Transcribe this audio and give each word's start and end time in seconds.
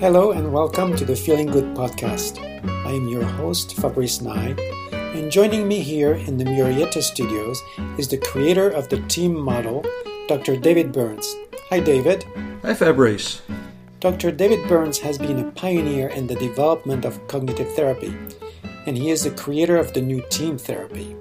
Hello 0.00 0.30
and 0.30 0.50
welcome 0.50 0.96
to 0.96 1.04
the 1.04 1.14
Feeling 1.14 1.48
Good 1.48 1.76
podcast. 1.76 2.40
I 2.86 2.92
am 2.92 3.06
your 3.06 3.22
host, 3.22 3.76
Fabrice 3.76 4.22
Nye, 4.22 4.54
and 4.92 5.30
joining 5.30 5.68
me 5.68 5.80
here 5.80 6.14
in 6.14 6.38
the 6.38 6.44
Murrieta 6.44 7.02
studios 7.02 7.60
is 7.98 8.08
the 8.08 8.16
creator 8.16 8.70
of 8.70 8.88
the 8.88 9.02
team 9.08 9.38
model, 9.38 9.84
Dr. 10.26 10.56
David 10.56 10.90
Burns. 10.90 11.36
Hi, 11.68 11.80
David. 11.80 12.24
Hi, 12.62 12.72
Fabrice. 12.72 13.42
Dr. 14.00 14.30
David 14.30 14.66
Burns 14.66 14.98
has 15.00 15.18
been 15.18 15.38
a 15.38 15.50
pioneer 15.50 16.08
in 16.08 16.26
the 16.26 16.36
development 16.36 17.04
of 17.04 17.28
cognitive 17.28 17.70
therapy, 17.74 18.16
and 18.86 18.96
he 18.96 19.10
is 19.10 19.24
the 19.24 19.30
creator 19.32 19.76
of 19.76 19.92
the 19.92 20.00
new 20.00 20.24
team 20.30 20.56
therapy. 20.56 21.14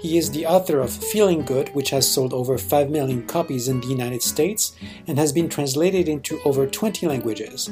He 0.00 0.18
is 0.18 0.32
the 0.32 0.44
author 0.44 0.80
of 0.80 0.90
Feeling 0.90 1.44
Good, 1.44 1.68
which 1.68 1.90
has 1.90 2.10
sold 2.10 2.34
over 2.34 2.58
5 2.58 2.90
million 2.90 3.28
copies 3.28 3.68
in 3.68 3.80
the 3.80 3.86
United 3.86 4.22
States 4.22 4.74
and 5.06 5.18
has 5.18 5.32
been 5.32 5.48
translated 5.48 6.08
into 6.08 6.40
over 6.44 6.66
20 6.66 7.06
languages. 7.06 7.70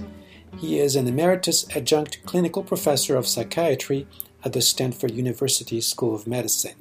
He 0.58 0.78
is 0.78 0.96
an 0.96 1.06
emeritus 1.06 1.66
adjunct 1.74 2.24
clinical 2.24 2.62
professor 2.62 3.16
of 3.16 3.26
psychiatry 3.26 4.06
at 4.44 4.52
the 4.52 4.62
Stanford 4.62 5.10
University 5.10 5.80
School 5.80 6.14
of 6.14 6.26
Medicine. 6.26 6.76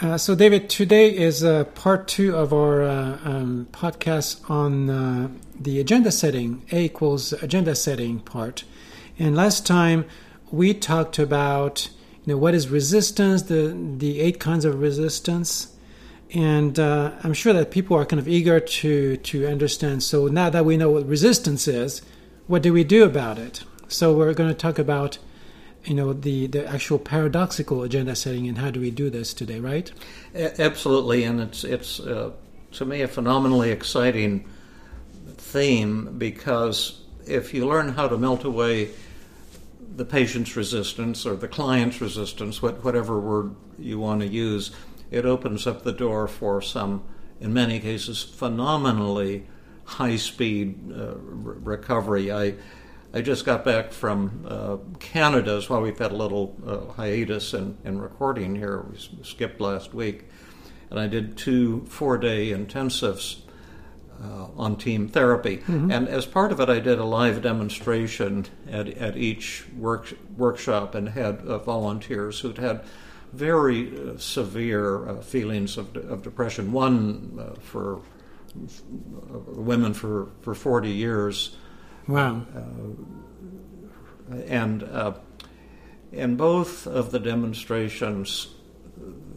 Uh, 0.00 0.16
so, 0.16 0.34
David, 0.34 0.70
today 0.70 1.14
is 1.14 1.44
uh, 1.44 1.64
part 1.64 2.08
two 2.08 2.34
of 2.34 2.54
our 2.54 2.82
uh, 2.82 3.18
um, 3.22 3.68
podcast 3.70 4.48
on 4.48 4.88
uh, 4.88 5.28
the 5.58 5.78
agenda 5.78 6.10
setting, 6.10 6.64
A 6.72 6.84
equals 6.84 7.34
agenda 7.34 7.74
setting 7.74 8.20
part. 8.20 8.64
And 9.18 9.36
last 9.36 9.66
time 9.66 10.06
we 10.50 10.72
talked 10.72 11.18
about 11.18 11.90
you 12.24 12.32
know 12.32 12.38
what 12.38 12.54
is 12.54 12.68
resistance, 12.68 13.42
the 13.42 13.76
the 13.98 14.20
eight 14.20 14.40
kinds 14.40 14.64
of 14.64 14.80
resistance, 14.80 15.76
and 16.32 16.78
uh, 16.78 17.12
I'm 17.22 17.34
sure 17.34 17.52
that 17.52 17.70
people 17.70 17.96
are 17.96 18.06
kind 18.06 18.20
of 18.20 18.28
eager 18.28 18.58
to 18.58 19.16
to 19.18 19.46
understand. 19.46 20.02
So 20.02 20.28
now 20.28 20.48
that 20.48 20.64
we 20.64 20.78
know 20.78 20.90
what 20.90 21.06
resistance 21.06 21.68
is, 21.68 22.00
what 22.50 22.62
do 22.62 22.72
we 22.72 22.82
do 22.82 23.04
about 23.04 23.38
it? 23.38 23.62
So 23.86 24.12
we're 24.12 24.34
going 24.34 24.48
to 24.48 24.54
talk 24.54 24.78
about 24.78 25.18
you 25.84 25.94
know 25.94 26.12
the 26.12 26.48
the 26.48 26.66
actual 26.66 26.98
paradoxical 26.98 27.84
agenda 27.84 28.16
setting 28.16 28.48
and 28.48 28.58
how 28.58 28.72
do 28.72 28.80
we 28.80 28.90
do 28.90 29.08
this 29.08 29.32
today, 29.32 29.60
right? 29.60 29.90
Absolutely, 30.34 31.22
and 31.22 31.40
it's 31.40 31.62
it's 31.62 32.00
uh, 32.00 32.32
to 32.72 32.84
me 32.84 33.02
a 33.02 33.08
phenomenally 33.08 33.70
exciting 33.70 34.48
theme 35.36 36.18
because 36.18 37.00
if 37.24 37.54
you 37.54 37.66
learn 37.66 37.90
how 37.90 38.08
to 38.08 38.18
melt 38.18 38.44
away 38.44 38.90
the 39.96 40.04
patient's 40.04 40.56
resistance 40.56 41.24
or 41.24 41.36
the 41.36 41.48
client's 41.48 42.00
resistance, 42.00 42.60
whatever 42.60 43.20
word 43.20 43.54
you 43.78 44.00
want 44.00 44.22
to 44.22 44.26
use, 44.26 44.72
it 45.10 45.24
opens 45.24 45.66
up 45.68 45.82
the 45.82 45.92
door 45.92 46.26
for 46.26 46.60
some, 46.60 47.04
in 47.40 47.52
many 47.52 47.78
cases, 47.78 48.22
phenomenally 48.22 49.46
high 49.90 50.16
speed 50.16 50.92
uh, 50.92 51.16
recovery. 51.18 52.30
I, 52.30 52.54
I 53.12 53.22
just 53.22 53.44
got 53.44 53.64
back 53.64 53.92
from 53.92 54.46
uh, 54.46 54.76
Canada 55.00 55.56
as 55.56 55.68
well. 55.68 55.82
We've 55.82 55.98
had 55.98 56.12
a 56.12 56.16
little 56.16 56.56
uh, 56.64 56.92
hiatus 56.92 57.54
in, 57.54 57.76
in 57.84 58.00
recording 58.00 58.54
here. 58.54 58.86
We 58.88 58.98
skipped 59.22 59.60
last 59.60 59.92
week. 59.92 60.26
And 60.90 60.98
I 60.98 61.08
did 61.08 61.36
two 61.36 61.84
four 61.86 62.18
day 62.18 62.50
intensives 62.50 63.40
uh, 64.22 64.46
on 64.56 64.76
team 64.76 65.08
therapy. 65.08 65.58
Mm-hmm. 65.58 65.90
And 65.90 66.08
as 66.08 66.26
part 66.26 66.52
of 66.52 66.60
it, 66.60 66.68
I 66.68 66.78
did 66.78 66.98
a 66.98 67.04
live 67.04 67.42
demonstration 67.42 68.46
at, 68.70 68.88
at 68.88 69.16
each 69.16 69.64
work, 69.76 70.12
workshop 70.36 70.94
and 70.94 71.08
had 71.08 71.40
uh, 71.40 71.58
volunteers 71.58 72.40
who'd 72.40 72.58
had 72.58 72.84
very 73.32 73.88
uh, 73.88 74.18
severe 74.18 75.08
uh, 75.08 75.20
feelings 75.20 75.76
of, 75.76 75.96
of 75.96 76.22
depression. 76.22 76.70
One 76.72 77.38
uh, 77.40 77.60
for 77.60 78.02
women 78.54 79.94
for, 79.94 80.28
for 80.40 80.54
40 80.54 80.90
years. 80.90 81.56
Wow. 82.08 82.44
and 84.46 84.82
in 86.12 86.36
both 86.36 86.86
of 86.86 87.12
the 87.12 87.20
demonstrations, 87.20 88.48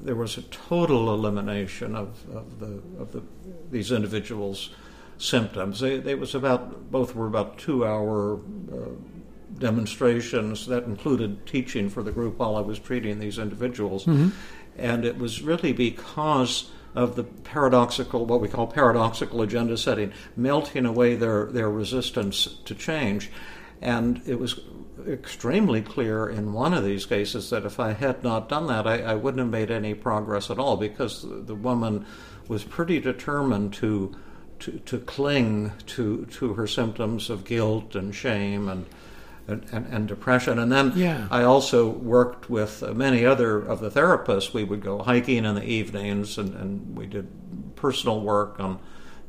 there 0.02 0.16
was 0.16 0.38
a 0.38 0.42
total 0.44 1.14
elimination 1.14 1.96
of, 1.96 2.10
of 2.34 2.60
the 2.60 2.82
of 3.00 3.12
the 3.12 3.24
these 3.72 3.92
individuals' 3.92 4.72
symptoms. 5.18 5.80
They, 5.80 6.00
they 6.00 6.16
was 6.16 6.36
about 6.36 6.92
both 6.92 7.16
were 7.16 7.28
about 7.28 7.58
two 7.58 7.86
hour 7.86 8.36
uh, 8.36 8.90
demonstrations 9.58 10.66
that 10.68 10.84
included 10.84 11.46
teaching 11.46 11.90
for 11.90 12.04
the 12.04 12.12
group 12.12 12.40
while 12.40 12.56
I 12.56 12.62
was 12.62 12.80
treating 12.80 13.20
these 13.20 13.38
individuals, 13.38 14.06
mm-hmm. 14.06 14.30
and 14.78 15.06
it 15.06 15.18
was 15.18 15.42
really 15.42 15.74
because 15.74 16.72
of 16.96 17.16
the 17.16 17.24
paradoxical, 17.24 18.26
what 18.26 18.42
we 18.42 18.48
call 18.48 18.68
paradoxical 18.68 19.42
agenda 19.42 19.78
setting, 19.78 20.12
melting 20.36 20.86
away 20.86 21.16
their, 21.16 21.46
their 21.48 21.70
resistance 21.70 22.48
to 22.66 22.76
change. 22.76 23.32
And 23.82 24.22
it 24.26 24.40
was 24.40 24.60
extremely 25.08 25.82
clear 25.82 26.30
in 26.30 26.54
one 26.54 26.74
of 26.74 26.84
these 26.84 27.06
cases 27.06 27.50
that 27.50 27.66
if 27.66 27.80
I 27.80 27.94
had 27.94 28.24
not 28.24 28.48
done 28.48 28.68
that, 28.68 28.88
I, 28.88 29.00
I 29.02 29.16
wouldn't 29.16 29.40
have 29.40 29.50
made 29.50 29.72
any 29.72 29.94
progress 29.94 30.50
at 30.50 30.60
all 30.60 30.78
because 30.78 31.24
the, 31.24 31.36
the 31.36 31.56
woman 31.56 32.06
was 32.48 32.64
pretty 32.64 33.00
determined 33.00 33.74
to, 33.74 34.16
to, 34.60 34.80
to 34.80 35.00
cling 35.00 35.72
to, 35.88 36.26
to 36.26 36.54
her 36.54 36.68
symptoms 36.68 37.30
of 37.30 37.44
guilt 37.44 37.96
and 37.96 38.14
shame 38.14 38.70
and, 38.70 38.86
and, 39.48 39.66
and, 39.72 39.86
and 39.88 40.08
depression. 40.08 40.60
And 40.60 40.72
then 40.72 40.94
yeah. 40.96 41.28
I 41.30 41.44
also 41.44 41.90
worked 41.90 42.50
with 42.50 42.82
uh, 42.84 42.94
many 42.94 43.26
other 43.26 43.60
of 43.60 43.80
the 43.80 43.90
therapists. 43.90 44.54
We 44.54 44.64
would 44.64 44.82
go 44.82 45.04
hiking 45.04 45.46
in 45.46 45.56
the 45.56 45.64
evenings 45.64 46.38
and, 46.38 46.54
and 46.56 46.98
we 46.98 47.06
did 47.06 47.28
personal 47.76 48.22
work 48.22 48.60
on 48.60 48.80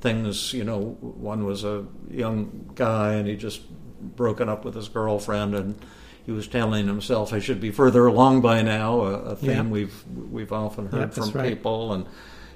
things. 0.00 0.52
You 0.52 0.64
know, 0.64 0.96
one 1.00 1.44
was 1.44 1.64
a 1.64 1.86
young 2.10 2.70
guy 2.74 3.14
and 3.14 3.28
he 3.28 3.36
just 3.36 3.62
broken 4.04 4.48
up 4.48 4.64
with 4.64 4.74
his 4.74 4.88
girlfriend, 4.88 5.54
and 5.54 5.78
he 6.24 6.32
was 6.32 6.46
telling 6.46 6.86
himself, 6.86 7.32
"I 7.32 7.38
should 7.38 7.60
be 7.60 7.70
further 7.70 8.06
along 8.06 8.40
by 8.40 8.62
now." 8.62 9.00
A, 9.00 9.12
a 9.12 9.36
theme 9.36 9.50
yeah. 9.50 9.62
we've 9.62 10.04
we've 10.30 10.52
often 10.52 10.86
heard 10.86 11.16
yeah, 11.16 11.24
from 11.24 11.30
right. 11.30 11.48
people, 11.48 11.92
and 11.92 12.06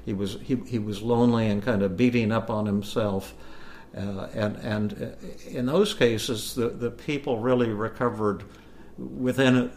he 0.05 0.13
was 0.13 0.39
he 0.43 0.57
he 0.67 0.79
was 0.79 1.03
lonely 1.03 1.49
and 1.49 1.63
kind 1.63 1.83
of 1.83 1.97
beating 1.97 2.33
up 2.33 2.51
on 2.51 2.67
himself. 2.67 3.35
Uh, 3.97 4.29
and 4.35 4.57
and 4.57 4.93
uh, 5.03 5.49
in 5.49 5.67
those 5.67 5.95
cases, 5.95 6.55
the, 6.55 6.69
the 6.69 6.91
people 6.91 7.39
really 7.39 7.71
recovered 7.71 8.45
within. 8.99 9.71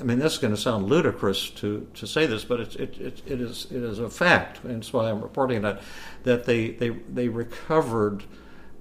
I 0.00 0.02
mean, 0.02 0.18
this 0.18 0.34
is 0.34 0.38
going 0.38 0.54
to 0.54 0.60
sound 0.60 0.88
ludicrous 0.88 1.50
to, 1.50 1.86
to 1.94 2.06
say 2.06 2.26
this, 2.26 2.44
but 2.44 2.60
it, 2.60 2.76
it, 2.76 3.00
it, 3.00 3.22
it 3.26 3.40
is 3.40 3.66
it 3.70 3.82
is 3.82 3.98
a 3.98 4.08
fact, 4.08 4.62
and 4.64 4.76
that's 4.76 4.92
why 4.92 5.10
I'm 5.10 5.20
reporting 5.20 5.62
that 5.62 5.80
that 6.24 6.44
they 6.44 6.70
they 6.70 6.90
they 6.90 7.28
recovered 7.28 8.24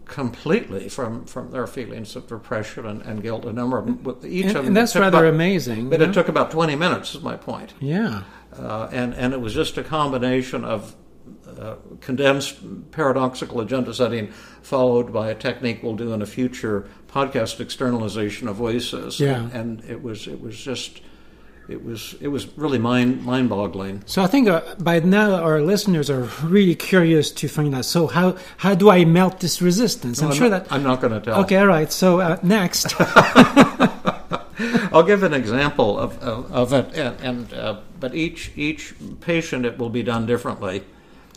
completely 0.05 0.89
from, 0.89 1.23
from 1.25 1.51
their 1.51 1.67
feelings 1.67 2.15
of 2.15 2.27
depression 2.27 2.85
and, 2.85 3.01
and 3.03 3.21
guilt. 3.21 3.45
A 3.45 3.53
number 3.53 3.77
of 3.77 3.85
them, 3.85 4.17
each 4.25 4.45
and, 4.45 4.49
of 4.49 4.55
them, 4.55 4.67
and 4.67 4.77
that's 4.77 4.95
rather 4.95 5.25
about, 5.25 5.33
amazing. 5.33 5.89
But 5.89 6.01
it 6.01 6.13
took 6.13 6.27
about 6.27 6.51
twenty 6.51 6.75
minutes. 6.75 7.15
Is 7.15 7.21
my 7.21 7.37
point. 7.37 7.73
Yeah, 7.79 8.23
uh, 8.57 8.89
and 8.91 9.13
and 9.15 9.33
it 9.33 9.41
was 9.41 9.53
just 9.53 9.77
a 9.77 9.83
combination 9.83 10.65
of 10.65 10.95
uh, 11.59 11.75
condensed 12.01 12.57
paradoxical 12.91 13.59
agenda 13.61 13.93
setting, 13.93 14.31
followed 14.61 15.11
by 15.11 15.29
a 15.29 15.35
technique 15.35 15.83
we'll 15.83 15.95
do 15.95 16.13
in 16.13 16.21
a 16.21 16.25
future 16.25 16.87
podcast 17.07 17.59
externalization 17.59 18.47
of 18.47 18.55
voices. 18.55 19.19
Yeah, 19.19 19.41
and, 19.41 19.53
and 19.53 19.83
it 19.89 20.01
was 20.01 20.27
it 20.27 20.41
was 20.41 20.57
just 20.57 21.01
it 21.67 21.83
was 21.83 22.15
it 22.19 22.29
was 22.29 22.47
really 22.57 22.79
mind 22.79 23.23
mind 23.23 23.49
boggling. 23.49 24.01
So 24.05 24.23
I 24.23 24.27
think 24.27 24.47
uh, 24.47 24.61
by 24.79 24.99
now 24.99 25.35
our 25.35 25.61
listeners 25.61 26.09
are 26.09 26.29
really 26.43 26.75
curious 26.75 27.29
to 27.31 27.47
find 27.47 27.75
out. 27.75 27.85
So 27.85 28.07
how 28.07 28.37
how 28.57 28.73
do 28.73 28.89
I 28.89 29.05
melt 29.05 29.39
this 29.39 29.61
resistance? 29.61 30.21
No, 30.21 30.27
I'm, 30.27 30.31
I'm, 30.31 30.37
sure 30.37 30.49
not, 30.49 30.65
that 30.65 30.73
I'm 30.73 30.83
not 30.83 31.01
going 31.01 31.13
to 31.13 31.19
tell. 31.19 31.41
Okay, 31.41 31.57
all 31.57 31.67
right. 31.67 31.91
So 31.91 32.21
uh, 32.21 32.39
next, 32.41 32.95
I'll 34.93 35.03
give 35.03 35.23
an 35.23 35.33
example 35.33 35.99
of 35.99 36.17
of, 36.23 36.51
of 36.51 36.73
it, 36.73 36.97
and, 36.97 37.19
and 37.21 37.53
uh, 37.53 37.79
but 37.99 38.15
each 38.15 38.51
each 38.55 38.93
patient 39.21 39.65
it 39.65 39.77
will 39.77 39.89
be 39.89 40.03
done 40.03 40.25
differently. 40.25 40.83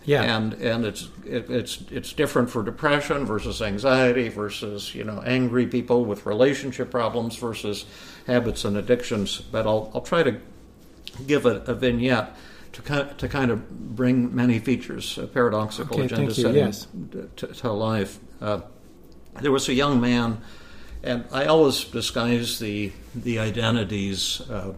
Yeah, 0.04 0.36
and 0.36 0.54
and 0.54 0.84
it's 0.84 1.08
it, 1.24 1.48
it's 1.48 1.82
it's 1.90 2.12
different 2.12 2.50
for 2.50 2.62
depression 2.62 3.24
versus 3.24 3.62
anxiety 3.62 4.28
versus 4.28 4.94
you 4.94 5.04
know 5.04 5.22
angry 5.24 5.66
people 5.66 6.04
with 6.04 6.26
relationship 6.26 6.90
problems 6.90 7.36
versus 7.36 7.86
habits 8.26 8.64
and 8.64 8.76
addictions. 8.76 9.40
But 9.40 9.66
I'll 9.66 9.92
I'll 9.94 10.00
try 10.00 10.24
to 10.24 10.40
give 11.26 11.46
a, 11.46 11.58
a 11.66 11.74
vignette 11.74 12.34
to 12.72 13.14
to 13.16 13.28
kind 13.28 13.50
of 13.50 13.68
bring 13.94 14.34
many 14.34 14.58
features, 14.58 15.18
paradoxical 15.32 15.96
okay, 15.96 16.06
agenda 16.06 16.34
setting 16.34 16.56
yes. 16.56 16.86
to, 17.36 17.46
to, 17.46 17.72
life. 17.72 18.18
Uh, 18.40 18.60
there 19.40 19.52
was 19.52 19.68
a 19.68 19.74
young 19.74 20.00
man, 20.00 20.40
and 21.02 21.24
I 21.32 21.46
always 21.46 21.84
disguise 21.84 22.58
the 22.58 22.92
the 23.14 23.38
identities 23.38 24.40
uh, 24.50 24.74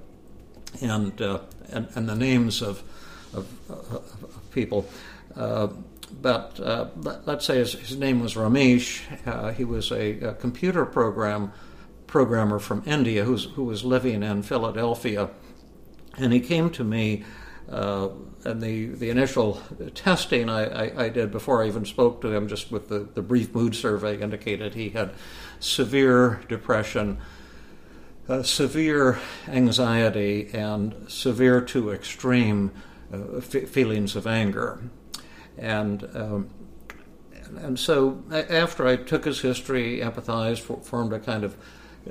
and, 0.83 1.21
uh, 1.23 1.41
and 1.71 1.89
and 1.95 2.09
the 2.09 2.17
names 2.17 2.63
of 2.63 2.83
of, 3.33 3.47
of 3.71 4.51
people. 4.51 4.87
Uh, 5.37 5.69
but 6.21 6.61
uh, 6.61 6.89
let's 7.25 7.45
say 7.45 7.59
his, 7.59 7.73
his, 7.73 7.97
name 7.97 8.21
was 8.21 8.35
Ramesh. 8.35 9.03
Uh, 9.27 9.53
he 9.53 9.65
was 9.65 9.91
a, 9.91 10.21
a, 10.21 10.35
computer 10.35 10.85
program 10.87 11.53
programmer 12.07 12.61
from 12.61 12.83
India 12.87 13.25
who 13.25 13.65
was 13.65 13.85
living 13.85 14.23
in 14.23 14.43
Philadelphia, 14.43 15.31
and 16.17 16.33
he 16.33 16.41
came 16.41 16.71
to 16.71 16.85
me 16.85 17.25
Uh, 17.69 18.11
and 18.45 18.61
the, 18.61 18.89
the 18.89 19.09
initial 19.09 19.61
testing 19.95 20.51
I, 20.51 20.65
I, 20.65 21.05
I, 21.05 21.09
did 21.09 21.31
before 21.31 21.63
I 21.63 21.67
even 21.67 21.87
spoke 21.87 22.21
to 22.21 22.29
him, 22.29 22.47
just 22.47 22.71
with 22.71 22.89
the, 22.89 23.09
the 23.15 23.23
brief 23.23 23.55
mood 23.55 23.75
survey, 23.75 24.21
indicated 24.21 24.75
he 24.75 24.91
had 24.91 25.15
severe 25.61 26.43
depression, 26.47 27.19
uh, 28.29 28.43
severe 28.43 29.19
anxiety, 29.49 30.51
and 30.53 30.95
severe 31.09 31.63
to 31.63 31.91
extreme 31.91 32.71
uh, 33.13 33.39
f- 33.39 33.69
feelings 33.69 34.15
of 34.15 34.27
anger. 34.27 34.83
And 35.59 36.09
um, 36.15 36.51
and 37.57 37.79
so 37.79 38.23
after 38.31 38.87
I 38.87 38.97
took 38.97 39.25
his 39.25 39.41
history, 39.41 40.01
empathized, 40.01 40.85
formed 40.85 41.13
a 41.13 41.21
kind 41.21 41.45
of 41.45 41.57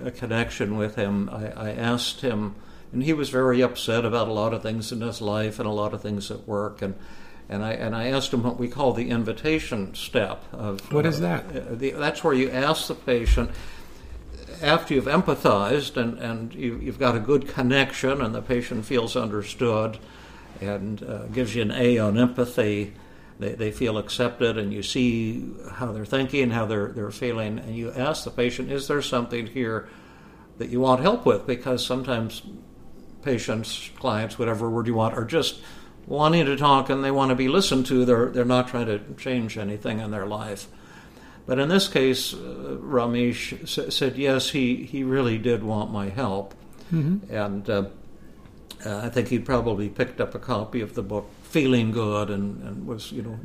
a 0.02 0.12
connection 0.12 0.78
with 0.78 0.96
him, 0.96 1.30
I, 1.30 1.70
I 1.70 1.72
asked 1.72 2.22
him 2.22 2.56
and 2.94 3.04
he 3.04 3.14
was 3.14 3.30
very 3.30 3.62
upset 3.62 4.06
about 4.06 4.28
a 4.28 4.34
lot 4.34 4.54
of 4.54 4.62
things 4.62 4.92
in 4.92 5.02
his 5.02 5.22
life 5.22 5.60
and 5.60 5.68
a 5.68 5.72
lot 5.72 5.94
of 5.94 6.02
things 6.02 6.30
at 6.32 6.48
work 6.48 6.82
and 6.82 6.94
and 7.50 7.64
I 7.64 7.74
and 7.74 7.96
I 7.96 8.08
asked 8.08 8.34
him 8.34 8.44
what 8.44 8.58
we 8.58 8.70
call 8.70 8.94
the 8.94 9.10
invitation 9.10 9.94
step 9.96 10.46
of 10.54 10.80
what 10.94 11.06
is 11.06 11.20
that? 11.20 11.46
Uh, 11.46 11.76
the, 11.76 11.92
that's 11.92 12.24
where 12.24 12.34
you 12.34 12.50
ask 12.50 12.88
the 12.88 12.96
patient 12.96 13.52
after 14.62 14.94
you've 14.94 15.06
empathized 15.06 15.98
and 15.98 16.18
and 16.20 16.54
you, 16.54 16.80
have 16.86 17.00
got 17.00 17.16
a 17.16 17.20
good 17.20 17.48
connection 17.48 18.22
and 18.22 18.34
the 18.34 18.42
patient 18.42 18.86
feels 18.86 19.18
understood 19.18 19.98
and 20.62 21.04
uh, 21.04 21.26
gives 21.26 21.56
you 21.56 21.64
an 21.64 21.72
A 21.72 21.98
on 21.98 22.18
empathy. 22.18 22.94
They, 23.44 23.56
they 23.56 23.72
feel 23.72 23.98
accepted 23.98 24.58
and 24.58 24.72
you 24.72 24.84
see 24.84 25.44
how 25.74 25.92
they're 25.92 26.06
thinking, 26.06 26.52
how 26.52 26.66
they're 26.66 26.88
they're 26.88 27.12
feeling, 27.12 27.60
and 27.60 27.76
you 27.76 27.92
ask 27.92 28.24
the 28.24 28.32
patient, 28.32 28.72
is 28.72 28.88
there 28.88 29.02
something 29.02 29.48
here 29.48 29.90
that 30.58 30.70
you 30.70 30.80
want 30.80 31.02
help 31.02 31.26
with? 31.26 31.46
Because 31.46 31.86
sometimes 31.86 32.42
patients, 33.22 33.90
clients, 33.98 34.40
whatever 34.40 34.70
word 34.70 34.88
you 34.88 34.96
want, 34.96 35.18
are 35.18 35.26
just 35.26 35.62
wanting 36.06 36.46
to 36.46 36.56
talk 36.56 36.90
and 36.90 37.04
they 37.04 37.12
want 37.12 37.30
to 37.30 37.36
be 37.36 37.48
listened 37.48 37.86
to. 37.88 38.06
They're, 38.06 38.30
they're 38.30 38.46
not 38.46 38.68
trying 38.68 38.86
to 38.88 39.00
change 39.18 39.58
anything 39.58 40.00
in 40.00 40.12
their 40.12 40.26
life. 40.26 40.68
But 41.46 41.60
in 41.60 41.68
this 41.70 41.88
case, 41.88 42.34
uh, 42.34 42.78
Ramesh 42.82 43.64
s- 43.64 43.94
said, 43.94 44.18
yes, 44.18 44.50
he, 44.50 44.86
he 44.86 45.04
really 45.04 45.38
did 45.38 45.64
want 45.64 45.92
my 45.92 46.10
help. 46.10 46.54
Mm-hmm. 46.94 47.34
And 47.34 47.70
uh, 47.70 47.86
uh, 48.86 48.98
I 48.98 49.10
think 49.10 49.28
he 49.28 49.40
probably 49.40 49.90
picked 49.90 50.22
up 50.22 50.36
a 50.36 50.40
copy 50.40 50.82
of 50.82 50.94
the 50.94 51.04
book 51.04 51.30
Feeling 51.54 51.92
Good 51.92 52.32
and, 52.32 52.64
and 52.64 52.88
was, 52.88 53.12
you 53.12 53.22
know, 53.22 53.40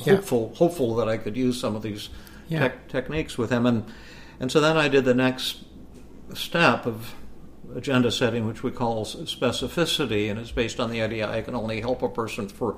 hopeful, 0.00 0.50
yeah. 0.50 0.58
hopeful 0.58 0.96
that 0.96 1.08
I 1.08 1.18
could 1.18 1.36
use 1.36 1.60
some 1.60 1.76
of 1.76 1.82
these 1.82 2.08
yeah. 2.48 2.66
te- 2.66 2.74
techniques 2.88 3.38
with 3.38 3.50
him. 3.50 3.64
And, 3.64 3.84
and 4.40 4.50
so 4.50 4.60
then 4.60 4.76
I 4.76 4.88
did 4.88 5.04
the 5.04 5.14
next 5.14 5.64
step 6.34 6.84
of 6.84 7.14
agenda 7.76 8.10
setting, 8.10 8.44
which 8.44 8.64
we 8.64 8.72
call 8.72 9.04
specificity, 9.04 10.28
and 10.28 10.40
it's 10.40 10.50
based 10.50 10.80
on 10.80 10.90
the 10.90 11.00
idea 11.00 11.30
I 11.30 11.42
can 11.42 11.54
only 11.54 11.80
help 11.80 12.02
a 12.02 12.08
person 12.08 12.48
for 12.48 12.76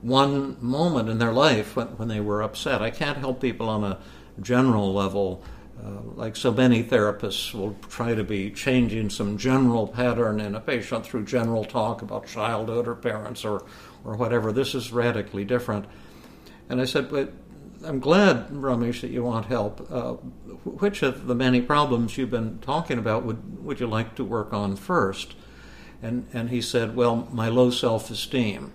one 0.00 0.56
moment 0.58 1.10
in 1.10 1.18
their 1.18 1.34
life 1.34 1.76
when, 1.76 1.88
when 1.98 2.08
they 2.08 2.20
were 2.20 2.40
upset. 2.42 2.80
I 2.80 2.90
can't 2.90 3.18
help 3.18 3.42
people 3.42 3.68
on 3.68 3.84
a 3.84 3.98
general 4.40 4.94
level. 4.94 5.44
Uh, 5.84 6.00
like 6.14 6.36
so 6.36 6.52
many 6.52 6.82
therapists 6.82 7.52
will 7.52 7.76
try 7.88 8.14
to 8.14 8.24
be 8.24 8.50
changing 8.50 9.10
some 9.10 9.36
general 9.36 9.86
pattern 9.86 10.40
in 10.40 10.54
a 10.54 10.60
patient 10.60 11.04
through 11.04 11.24
general 11.24 11.64
talk 11.64 12.02
about 12.02 12.26
childhood 12.26 12.88
or 12.88 12.94
parents 12.94 13.44
or, 13.44 13.64
or 14.04 14.16
whatever. 14.16 14.52
This 14.52 14.74
is 14.74 14.92
radically 14.92 15.44
different. 15.44 15.84
And 16.68 16.80
I 16.80 16.86
said, 16.86 17.10
but 17.10 17.32
I'm 17.84 18.00
glad, 18.00 18.48
Ramesh, 18.50 19.02
that 19.02 19.10
you 19.10 19.22
want 19.22 19.46
help. 19.46 19.86
Uh, 19.90 20.14
which 20.64 21.02
of 21.02 21.26
the 21.26 21.34
many 21.34 21.60
problems 21.60 22.16
you've 22.16 22.30
been 22.30 22.58
talking 22.58 22.98
about 22.98 23.24
would, 23.24 23.64
would 23.64 23.80
you 23.80 23.86
like 23.86 24.14
to 24.16 24.24
work 24.24 24.52
on 24.52 24.76
first? 24.76 25.34
And, 26.02 26.26
and 26.32 26.50
he 26.50 26.60
said, 26.60 26.96
Well, 26.96 27.28
my 27.32 27.48
low 27.48 27.70
self 27.70 28.10
esteem. 28.10 28.72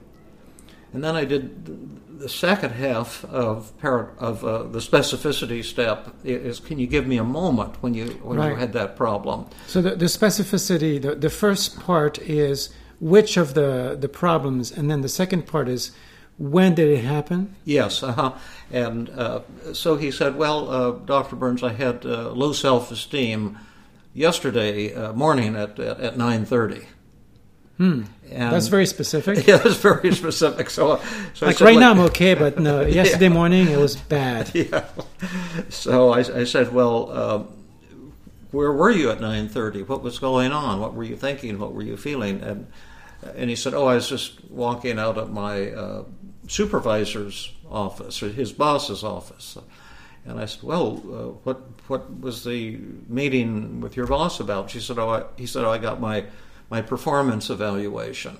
And 0.93 1.03
then 1.03 1.15
I 1.15 1.25
did 1.25 2.19
the 2.19 2.29
second 2.29 2.71
half 2.71 3.25
of 3.25 3.71
of 3.83 4.45
uh, 4.45 4.63
the 4.63 4.79
specificity 4.79 5.63
step 5.63 6.13
is 6.23 6.59
can 6.59 6.79
you 6.79 6.87
give 6.87 7.07
me 7.07 7.17
a 7.17 7.23
moment 7.23 7.81
when 7.81 7.93
you 7.93 8.07
when 8.23 8.37
right. 8.37 8.49
you 8.49 8.55
had 8.55 8.73
that 8.73 8.95
problem? 8.95 9.47
So 9.67 9.81
the, 9.81 9.95
the 9.95 10.05
specificity, 10.05 11.01
the, 11.01 11.15
the 11.15 11.29
first 11.29 11.79
part 11.79 12.19
is 12.19 12.69
which 12.99 13.35
of 13.35 13.55
the, 13.55 13.97
the 13.99 14.07
problems, 14.07 14.71
and 14.71 14.89
then 14.89 15.01
the 15.01 15.09
second 15.09 15.47
part 15.47 15.67
is 15.67 15.91
when 16.37 16.75
did 16.75 16.87
it 16.87 17.03
happen? 17.03 17.55
Yes, 17.65 18.03
uh-huh. 18.03 18.33
and 18.71 19.09
uh, 19.09 19.41
so 19.73 19.95
he 19.95 20.11
said, 20.11 20.35
well, 20.35 20.69
uh, 20.69 20.91
Dr. 20.91 21.35
Burns, 21.35 21.63
I 21.63 21.73
had 21.73 22.05
uh, 22.05 22.31
low 22.31 22.53
self 22.53 22.91
esteem 22.91 23.57
yesterday 24.13 24.93
uh, 24.93 25.13
morning 25.13 25.55
at, 25.55 25.79
at, 25.79 25.99
at 25.99 26.15
9.30. 26.15 26.85
Hmm. 27.81 28.03
That's 28.29 28.67
very 28.67 28.85
specific. 28.85 29.47
Yeah, 29.47 29.57
that's 29.57 29.77
very 29.77 30.13
specific. 30.13 30.69
So, 30.69 31.01
so 31.33 31.47
like 31.47 31.57
said, 31.57 31.65
right 31.65 31.73
like, 31.73 31.79
now 31.79 31.89
I'm 31.89 31.99
okay, 32.11 32.35
but 32.35 32.59
no, 32.59 32.81
yesterday 32.85 33.25
yeah. 33.25 33.33
morning 33.33 33.67
it 33.69 33.79
was 33.79 33.95
bad. 33.95 34.51
Yeah. 34.55 34.85
So 35.69 36.11
I, 36.13 36.19
I 36.19 36.43
said, 36.43 36.71
well, 36.71 37.11
um, 37.11 37.47
where 38.51 38.71
were 38.71 38.91
you 38.91 39.09
at 39.09 39.17
9:30? 39.17 39.87
What 39.87 40.03
was 40.03 40.19
going 40.19 40.51
on? 40.51 40.79
What 40.79 40.93
were 40.93 41.03
you 41.03 41.15
thinking? 41.15 41.57
What 41.57 41.73
were 41.73 41.81
you 41.81 41.97
feeling? 41.97 42.43
And 42.43 42.67
and 43.35 43.49
he 43.49 43.55
said, 43.55 43.73
oh, 43.73 43.87
I 43.87 43.95
was 43.95 44.07
just 44.07 44.43
walking 44.51 44.99
out 44.99 45.17
of 45.17 45.31
my 45.31 45.71
uh, 45.71 46.03
supervisor's 46.47 47.51
office 47.67 48.21
or 48.21 48.29
his 48.29 48.51
boss's 48.51 49.03
office. 49.03 49.57
And 50.25 50.39
I 50.39 50.45
said, 50.45 50.61
"Well, 50.61 50.97
uh, 50.97 51.27
what 51.45 51.61
what 51.87 52.21
was 52.21 52.43
the 52.43 52.77
meeting 53.07 53.81
with 53.81 53.97
your 53.97 54.05
boss 54.05 54.39
about?" 54.39 54.69
She 54.69 54.79
said, 54.79 54.99
"Oh, 54.99 55.09
I, 55.09 55.23
he 55.35 55.47
said 55.47 55.65
oh, 55.65 55.71
I 55.71 55.79
got 55.79 55.99
my 55.99 56.25
my 56.71 56.81
performance 56.81 57.51
evaluation." 57.51 58.39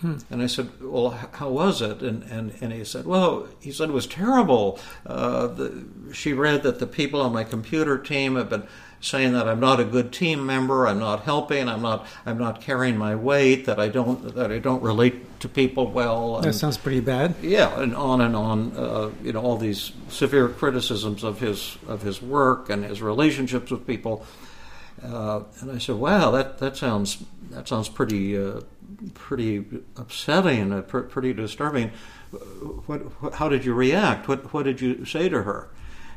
Hmm. 0.00 0.18
And 0.30 0.42
I 0.42 0.46
said, 0.46 0.68
"Well, 0.80 1.10
how 1.32 1.48
was 1.48 1.80
it?" 1.80 2.02
And, 2.02 2.22
and 2.24 2.52
and 2.60 2.72
he 2.72 2.84
said, 2.84 3.06
"Well, 3.06 3.48
he 3.60 3.72
said 3.72 3.88
it 3.88 3.92
was 3.92 4.06
terrible. 4.06 4.78
Uh, 5.06 5.46
the, 5.48 5.84
she 6.12 6.32
read 6.32 6.62
that 6.64 6.78
the 6.78 6.86
people 6.86 7.20
on 7.20 7.32
my 7.32 7.44
computer 7.44 7.98
team 7.98 8.36
have 8.36 8.50
been 8.50 8.64
saying 9.00 9.32
that 9.32 9.48
I'm 9.48 9.60
not 9.60 9.80
a 9.80 9.84
good 9.84 10.12
team 10.12 10.44
member, 10.44 10.86
I'm 10.86 10.98
not 10.98 11.22
helping, 11.22 11.68
I'm 11.68 11.82
not 11.82 12.06
I'm 12.26 12.38
not 12.38 12.60
carrying 12.60 12.96
my 12.96 13.14
weight, 13.14 13.66
that 13.66 13.78
I 13.78 13.88
don't 13.88 14.34
that 14.34 14.50
I 14.50 14.58
don't 14.58 14.82
relate 14.82 15.40
to 15.40 15.48
people 15.48 15.90
well. 15.90 16.36
And, 16.36 16.44
that 16.44 16.54
sounds 16.54 16.76
pretty 16.76 17.00
bad. 17.00 17.34
Yeah, 17.42 17.80
and 17.80 17.94
on 17.94 18.20
and 18.20 18.34
on. 18.34 18.76
Uh, 18.76 19.10
you 19.22 19.32
know, 19.32 19.40
all 19.40 19.56
these 19.56 19.92
severe 20.08 20.48
criticisms 20.48 21.24
of 21.24 21.40
his 21.40 21.76
of 21.86 22.02
his 22.02 22.20
work 22.22 22.70
and 22.70 22.84
his 22.84 23.00
relationships 23.02 23.70
with 23.70 23.86
people. 23.86 24.24
Uh, 25.02 25.42
and 25.60 25.70
I 25.70 25.78
said, 25.78 25.96
"Wow, 25.96 26.32
that 26.32 26.58
that 26.58 26.76
sounds 26.76 27.24
that 27.50 27.68
sounds 27.68 27.88
pretty 27.88 28.36
uh, 28.38 28.60
pretty 29.14 29.64
upsetting, 29.96 30.82
pr- 30.84 31.00
pretty 31.00 31.32
disturbing. 31.32 31.90
What, 32.86 33.00
what, 33.22 33.34
how 33.34 33.48
did 33.48 33.64
you 33.64 33.74
react? 33.74 34.28
What 34.28 34.52
what 34.52 34.64
did 34.64 34.80
you 34.80 35.04
say 35.04 35.28
to 35.28 35.42
her?" 35.42 35.70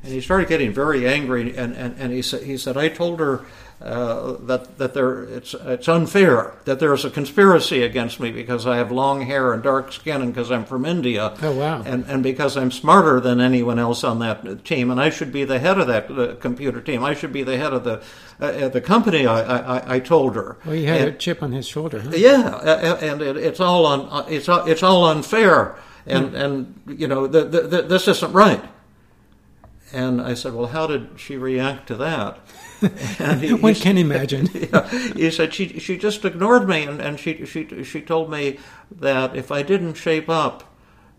And 0.03 0.12
he 0.12 0.22
started 0.22 0.48
getting 0.48 0.74
very 0.74 1.08
angry. 1.08 1.55
And, 1.55 1.75
and, 1.75 1.96
and 1.98 2.12
he 2.12 2.22
said, 2.22 2.43
he 2.43 2.58
said, 2.58 2.77
I 2.77 2.89
told 2.89 3.20
her 3.20 3.46
uh, 3.81 4.34
that 4.41 4.77
that 4.77 4.93
there 4.93 5.24
it's 5.24 5.55
it's 5.55 5.88
unfair 5.88 6.53
that 6.65 6.79
there's 6.79 7.03
a 7.03 7.10
conspiracy 7.10 7.81
against 7.81 8.20
me 8.20 8.31
because 8.31 8.67
I 8.67 8.77
have 8.77 8.91
long 8.91 9.22
hair 9.22 9.53
and 9.53 9.63
dark 9.63 9.91
skin 9.91 10.22
and 10.22 10.31
because 10.31 10.51
I'm 10.51 10.65
from 10.65 10.86
India. 10.86 11.36
Oh 11.41 11.51
wow! 11.58 11.81
And 11.84 12.05
and 12.08 12.22
because 12.22 12.58
I'm 12.58 12.70
smarter 12.70 13.20
than 13.20 13.41
anyone 13.41 13.79
else 13.79 14.03
on 14.03 14.20
that 14.20 14.63
team, 14.65 14.91
and 14.91 15.01
I 15.01 15.10
should 15.10 15.31
be 15.31 15.46
the 15.46 15.58
head 15.58 15.79
of 15.79 15.88
that 15.88 16.12
uh, 16.12 16.36
computer 16.36 16.79
team. 16.79 17.03
I 17.03 17.15
should 17.15 17.34
be 17.34 17.41
the 17.41 17.58
head 17.58 17.74
of 17.74 17.84
the 17.84 18.03
uh, 18.39 18.70
the 18.70 18.81
company. 18.81 19.25
I, 19.25 19.41
I, 19.41 19.96
I 19.96 20.00
told 20.00 20.36
her. 20.36 20.58
Well, 20.63 20.75
he 20.75 20.86
had 20.86 21.01
and, 21.01 21.10
a 21.10 21.17
chip 21.17 21.41
on 21.41 21.51
his 21.51 21.67
shoulder. 21.67 22.01
Huh? 22.01 22.12
Yeah, 22.13 22.58
and 23.01 23.20
it, 23.24 23.36
it's 23.36 23.60
all 23.60 23.88
on 23.88 24.31
it's 24.31 24.48
all, 24.48 24.63
it's 24.67 24.84
all 24.84 25.05
unfair, 25.05 25.75
and 26.05 26.29
hmm. 26.29 26.36
and 26.36 26.81
you 27.00 27.08
know 27.08 27.25
the, 27.25 27.46
the, 27.46 27.62
the, 27.62 27.81
this 27.81 28.08
isn't 28.08 28.34
right. 28.34 28.63
And 29.93 30.21
I 30.21 30.33
said, 30.33 30.53
Well, 30.53 30.67
how 30.67 30.88
did 30.88 31.10
she 31.17 31.38
react 31.38 31.88
to 31.88 31.95
that? 31.98 32.39
And 33.19 33.41
he, 33.41 33.53
One 33.53 33.75
can 33.75 33.98
imagine. 33.98 34.50
yeah, 34.53 34.88
he 34.89 35.29
said 35.29 35.53
she 35.53 35.77
she 35.77 35.98
just 35.98 36.25
ignored 36.25 36.67
me, 36.67 36.83
and, 36.83 37.00
and 37.00 37.19
she 37.19 37.45
she 37.45 37.83
she 37.83 38.01
told 38.01 38.31
me 38.31 38.57
that 38.89 39.36
if 39.36 39.51
I 39.51 39.62
didn't 39.62 39.93
shape 39.93 40.27
up, 40.27 40.63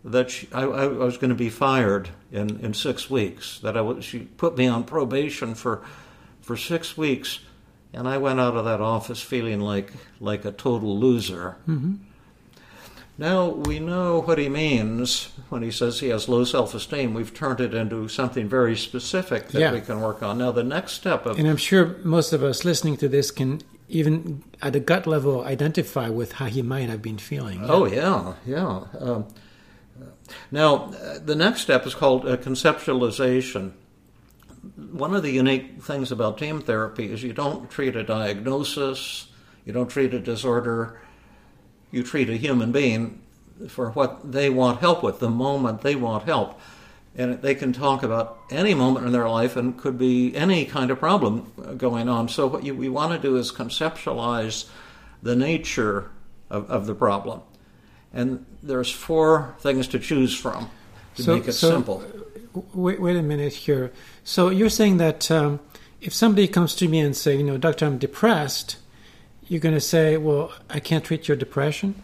that 0.05 0.31
she, 0.31 0.49
I, 0.53 0.63
I, 0.63 0.87
was 0.87 1.17
going 1.17 1.31
to 1.31 1.37
be 1.37 1.51
fired 1.51 2.09
in, 2.33 2.59
in 2.61 2.75
six 2.75 3.09
weeks. 3.09 3.61
That 3.61 3.77
I 3.77 3.81
was, 3.81 4.05
she 4.05 4.21
put 4.21 4.57
me 4.57 4.67
on 4.67 4.83
probation 4.85 5.55
for 5.55 5.83
for 6.41 6.57
six 6.57 6.97
weeks, 6.97 7.39
and 7.93 8.09
I 8.09 8.19
went 8.19 8.41
out 8.41 8.57
of 8.57 8.65
that 8.65 8.81
office 8.81 9.23
feeling 9.23 9.61
like 9.61 9.93
like 10.21 10.45
a 10.45 10.53
total 10.53 10.99
loser. 10.99 11.57
Mm-hmm. 11.69 11.95
Now 13.19 13.49
we 13.49 13.79
know 13.79 14.23
what 14.23 14.39
he 14.39 14.49
means 14.49 15.29
when 15.51 15.63
he 15.63 15.71
says 15.71 16.01
he 16.01 16.09
has 16.09 16.29
low 16.29 16.45
self 16.45 16.75
esteem. 16.75 17.13
We've 17.13 17.33
turned 17.33 17.61
it 17.61 17.75
into 17.75 18.09
something 18.09 18.49
very 18.49 18.77
specific 18.77 19.49
that 19.49 19.61
yeah. 19.61 19.73
we 19.73 19.81
can 19.81 20.01
work 20.01 20.23
on. 20.23 20.39
Now, 20.39 20.51
the 20.51 20.65
next 20.65 20.93
step 20.93 21.27
of. 21.27 21.39
And 21.39 21.47
I'm 21.47 21.59
sure 21.59 21.99
most 22.05 22.33
of 22.33 22.43
us 22.43 22.65
listening 22.65 22.97
to 22.99 23.09
this 23.09 23.31
can 23.31 23.61
even 23.93 24.43
at 24.63 24.75
a 24.75 24.81
gut 24.81 25.07
level 25.07 25.45
identify 25.45 26.09
with 26.09 26.33
how 26.33 26.47
he 26.47 26.63
might 26.63 26.89
have 26.89 27.03
been 27.03 27.19
feeling. 27.19 27.61
Oh, 27.65 27.85
yeah, 27.85 28.35
yeah. 28.47 28.85
Um, 28.99 29.29
now, 30.51 30.87
the 31.23 31.35
next 31.35 31.61
step 31.61 31.87
is 31.87 31.95
called 31.95 32.25
conceptualization. 32.25 33.73
One 34.93 35.15
of 35.15 35.23
the 35.23 35.31
unique 35.31 35.83
things 35.83 36.11
about 36.11 36.39
team 36.39 36.63
therapy 36.63 37.13
is 37.13 37.23
you 37.23 37.35
don't 37.35 37.71
treat 37.71 37.95
a 37.95 38.03
diagnosis, 38.03 39.29
you 39.67 39.75
don't 39.75 39.89
treat 39.89 40.15
a 40.15 40.21
disorder 40.21 41.02
you 41.93 42.03
treat 42.03 42.29
a 42.29 42.37
human 42.37 42.73
being 42.73 43.23
for 43.69 43.91
what 43.91 44.33
they 44.33 44.51
want 44.51 44.81
help 44.81 45.03
with, 45.05 45.21
the 45.21 45.31
moment 45.31 45.83
they 45.83 45.95
want 45.95 46.25
help. 46.25 46.59
And 47.15 47.41
they 47.43 47.55
can 47.55 47.73
talk 47.75 48.03
about 48.03 48.39
any 48.51 48.73
moment 48.75 49.07
in 49.07 49.13
their 49.13 49.29
life 49.29 49.55
and 49.55 49.77
could 49.79 49.99
be 49.99 50.35
any 50.35 50.65
kind 50.65 50.91
of 50.91 50.99
problem 50.99 51.53
going 51.77 52.09
on. 52.09 52.29
So, 52.29 52.47
what 52.47 52.65
you, 52.65 52.75
we 52.75 52.89
want 52.89 53.13
to 53.13 53.19
do 53.19 53.37
is 53.37 53.53
conceptualize 53.53 54.67
the 55.23 55.37
nature 55.37 56.11
of, 56.49 56.71
of 56.71 56.87
the 56.87 56.95
problem. 56.95 57.43
And 58.15 58.47
there's 58.63 58.91
four 58.91 59.55
things 59.61 59.87
to 59.89 59.99
choose 59.99 60.35
from 60.35 60.71
to 61.17 61.23
So- 61.23 61.35
make 61.37 61.49
it 61.49 61.53
so- 61.53 61.71
simple. 61.71 62.03
Wait, 62.75 63.01
wait 63.01 63.17
a 63.17 63.23
minute 63.23 63.53
here. 63.55 63.93
So 64.25 64.51
you're 64.51 64.69
saying 64.69 64.99
that 64.99 65.31
um, 65.31 65.61
if 66.03 66.13
somebody 66.13 66.47
comes 66.49 66.75
to 66.77 66.89
me 66.89 67.01
and 67.01 67.17
say, 67.17 67.37
you 67.37 67.43
know, 67.43 67.57
doctor, 67.57 67.87
I'm 67.87 67.97
depressed, 67.97 68.77
you're 69.53 69.61
going 69.61 69.75
to 69.75 69.81
say, 69.81 70.17
well, 70.17 70.51
I 70.71 70.81
can't 70.81 71.05
treat 71.05 71.29
your 71.29 71.37
depression. 71.37 71.95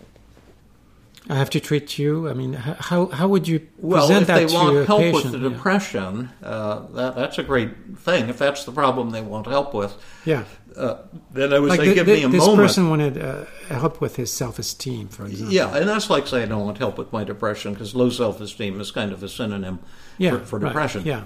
I 1.30 1.34
have 1.36 1.48
to 1.50 1.60
treat 1.60 1.98
you. 1.98 2.28
I 2.28 2.34
mean, 2.34 2.52
how 2.54 3.06
how 3.06 3.26
would 3.28 3.46
you 3.48 3.58
present 3.60 3.82
Well, 3.82 4.10
if 4.10 4.26
that 4.28 4.34
they 4.34 4.46
to 4.46 4.54
want 4.54 4.76
a 4.76 4.84
help 4.86 5.00
patient? 5.00 5.24
with 5.24 5.32
the 5.32 5.48
Yeah. 5.48 5.54
depression, 5.56 6.30
uh, 6.42 6.80
that, 6.94 7.16
that's 7.16 7.38
a 7.38 7.42
great 7.42 7.70
thing. 7.98 8.28
If 8.30 8.38
that's 8.38 8.64
the 8.64 8.72
problem 8.72 9.10
they 9.10 9.20
want 9.22 9.46
help 9.46 9.74
with, 9.74 9.94
Yeah, 10.24 10.44
uh, 10.76 10.96
then 11.32 11.52
I 11.52 11.58
would 11.58 11.68
like 11.70 11.80
say, 11.80 11.88
thi- 11.88 11.94
give 11.94 12.06
thi- 12.06 12.12
me 12.12 12.24
a 12.24 12.28
this 12.28 12.40
moment. 12.46 12.62
This 12.62 12.68
person 12.76 12.88
wanted 12.90 13.18
uh, 13.22 13.44
help 13.68 14.00
with 14.00 14.16
his 14.16 14.32
self-esteem, 14.32 15.08
for 15.08 15.26
example. 15.26 15.52
Yeah, 15.52 15.76
and 15.76 15.86
that's 15.88 16.08
like 16.08 16.26
saying 16.26 16.44
I 16.44 16.48
don't 16.48 16.64
want 16.64 16.78
help 16.78 16.96
with 16.96 17.12
my 17.12 17.24
depression 17.24 17.72
because 17.74 17.94
low 17.94 18.08
self 18.10 18.40
esteem 18.40 18.80
is 18.80 18.90
kind 18.90 19.12
of 19.12 19.22
a 19.22 19.28
synonym 19.28 19.80
yeah, 20.16 20.30
for, 20.30 20.38
for 20.46 20.58
right, 20.58 20.68
depression. 20.68 21.02
Yeah, 21.04 21.24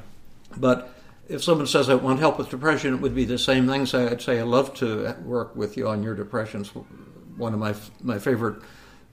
But 0.56 0.92
if 1.32 1.42
someone 1.42 1.66
says 1.66 1.88
I 1.88 1.94
want 1.94 2.20
help 2.20 2.38
with 2.38 2.50
depression, 2.50 2.94
it 2.94 3.00
would 3.00 3.14
be 3.14 3.24
the 3.24 3.38
same 3.38 3.66
thing. 3.66 3.86
So 3.86 4.06
I'd 4.06 4.20
say 4.20 4.38
I'd 4.38 4.46
love 4.46 4.74
to 4.74 5.16
work 5.24 5.56
with 5.56 5.76
you 5.76 5.88
on 5.88 6.02
your 6.02 6.14
depression. 6.14 6.60
It's 6.60 6.70
one 7.36 7.54
of 7.54 7.58
my 7.58 7.74
my 8.02 8.18
favorite 8.18 8.62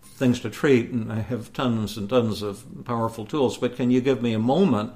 things 0.02 0.42
to 0.42 0.50
treat, 0.50 0.90
and 0.90 1.12
I 1.12 1.22
have 1.22 1.54
tons 1.54 1.98
and 1.98 2.10
tons 2.10 2.42
of 2.42 2.66
powerful 2.84 3.26
tools. 3.26 3.58
But 3.58 3.78
can 3.78 3.90
you 3.90 4.02
give 4.02 4.22
me 4.22 4.34
a 4.34 4.40
moment 4.40 4.94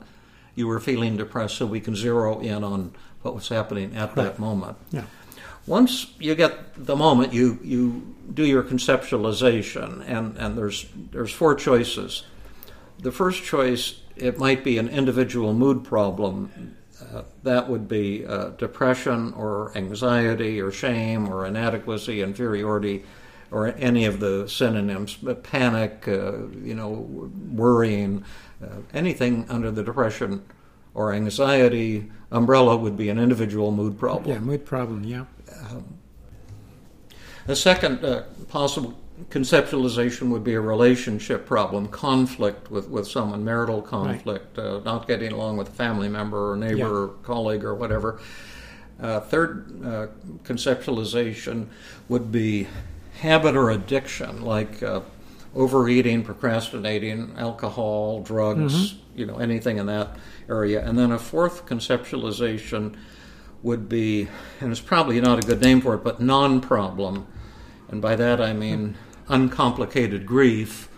you 0.55 0.67
were 0.67 0.79
feeling 0.79 1.17
depressed 1.17 1.55
so 1.57 1.65
we 1.65 1.79
can 1.79 1.95
zero 1.95 2.39
in 2.39 2.63
on 2.63 2.93
what 3.21 3.33
was 3.33 3.47
happening 3.47 3.95
at 3.95 4.15
that 4.15 4.37
moment? 4.37 4.77
yeah, 4.91 5.05
Once 5.65 6.13
you 6.19 6.35
get 6.35 6.85
the 6.85 6.95
moment, 6.95 7.33
you 7.33 7.57
you 7.63 8.15
do 8.33 8.45
your 8.45 8.63
conceptualization, 8.63 10.03
and 10.07 10.37
and 10.37 10.57
there's 10.57 10.87
there's 11.11 11.31
four 11.31 11.55
choices. 11.55 12.25
The 12.99 13.11
first 13.11 13.43
choice 13.43 14.01
it 14.15 14.37
might 14.37 14.63
be 14.63 14.77
an 14.77 14.89
individual 14.89 15.53
mood 15.53 15.83
problem. 15.83 16.75
Uh, 17.01 17.23
that 17.43 17.69
would 17.69 17.87
be 17.87 18.25
uh, 18.25 18.49
depression 18.49 19.33
or 19.33 19.71
anxiety 19.75 20.61
or 20.61 20.71
shame 20.71 21.27
or 21.27 21.45
inadequacy, 21.45 22.21
inferiority, 22.21 23.03
or 23.51 23.73
any 23.77 24.05
of 24.05 24.19
the 24.19 24.47
synonyms. 24.47 25.15
But 25.15 25.43
panic, 25.43 26.07
uh, 26.07 26.47
you 26.63 26.75
know, 26.75 27.31
worrying, 27.51 28.23
uh, 28.63 28.67
anything 28.93 29.45
under 29.49 29.71
the 29.71 29.83
depression 29.83 30.43
or 30.93 31.13
anxiety 31.13 32.11
umbrella 32.31 32.77
would 32.77 32.95
be 32.95 33.09
an 33.09 33.19
individual 33.19 33.71
mood 33.71 33.97
problem. 33.97 34.29
yeah, 34.31 34.39
mood 34.39 34.65
problem. 34.65 35.03
Yeah, 35.03 35.25
The 37.45 37.55
second 37.55 38.03
uh, 38.05 38.23
possible 38.47 38.97
conceptualization 39.29 40.29
would 40.29 40.43
be 40.43 40.53
a 40.53 40.61
relationship 40.61 41.45
problem, 41.45 41.87
conflict 41.87 42.69
with, 42.71 42.89
with 42.89 43.07
someone, 43.07 43.43
marital 43.43 43.81
conflict, 43.81 44.57
uh, 44.57 44.79
not 44.85 45.07
getting 45.07 45.31
along 45.31 45.57
with 45.57 45.69
a 45.69 45.71
family 45.71 46.09
member 46.09 46.51
or 46.51 46.55
neighbor 46.55 46.77
Yeah. 46.77 46.87
or 46.87 47.07
colleague 47.23 47.63
or 47.63 47.75
whatever. 47.75 48.19
Uh, 49.01 49.19
third 49.19 49.83
uh, 49.83 50.07
conceptualization 50.43 51.67
would 52.09 52.31
be 52.31 52.67
habit 53.19 53.55
or 53.55 53.69
addiction, 53.71 54.43
like 54.43 54.81
uh, 54.83 55.01
overeating, 55.55 56.23
procrastinating, 56.23 57.33
alcohol, 57.37 58.21
drugs, 58.21 58.95
you 59.15 59.25
know, 59.25 59.37
anything 59.37 59.77
in 59.77 59.85
that 59.87 60.15
area. 60.49 60.85
And 60.85 60.97
then 60.97 61.11
a 61.11 61.19
fourth 61.19 61.65
conceptualization 61.65 62.95
would 63.61 63.87
be, 63.87 64.27
and 64.59 64.71
it's 64.71 64.81
probably 64.81 65.21
not 65.21 65.43
a 65.43 65.47
good 65.47 65.61
name 65.61 65.81
for 65.81 65.95
it, 65.95 66.03
but 66.03 66.19
non 66.19 66.61
problem. 66.61 67.27
And 67.89 68.01
by 68.01 68.15
that 68.15 68.41
I 68.41 68.53
mean 68.53 68.95
uncomplicated 69.27 70.25
grief, 70.25 70.89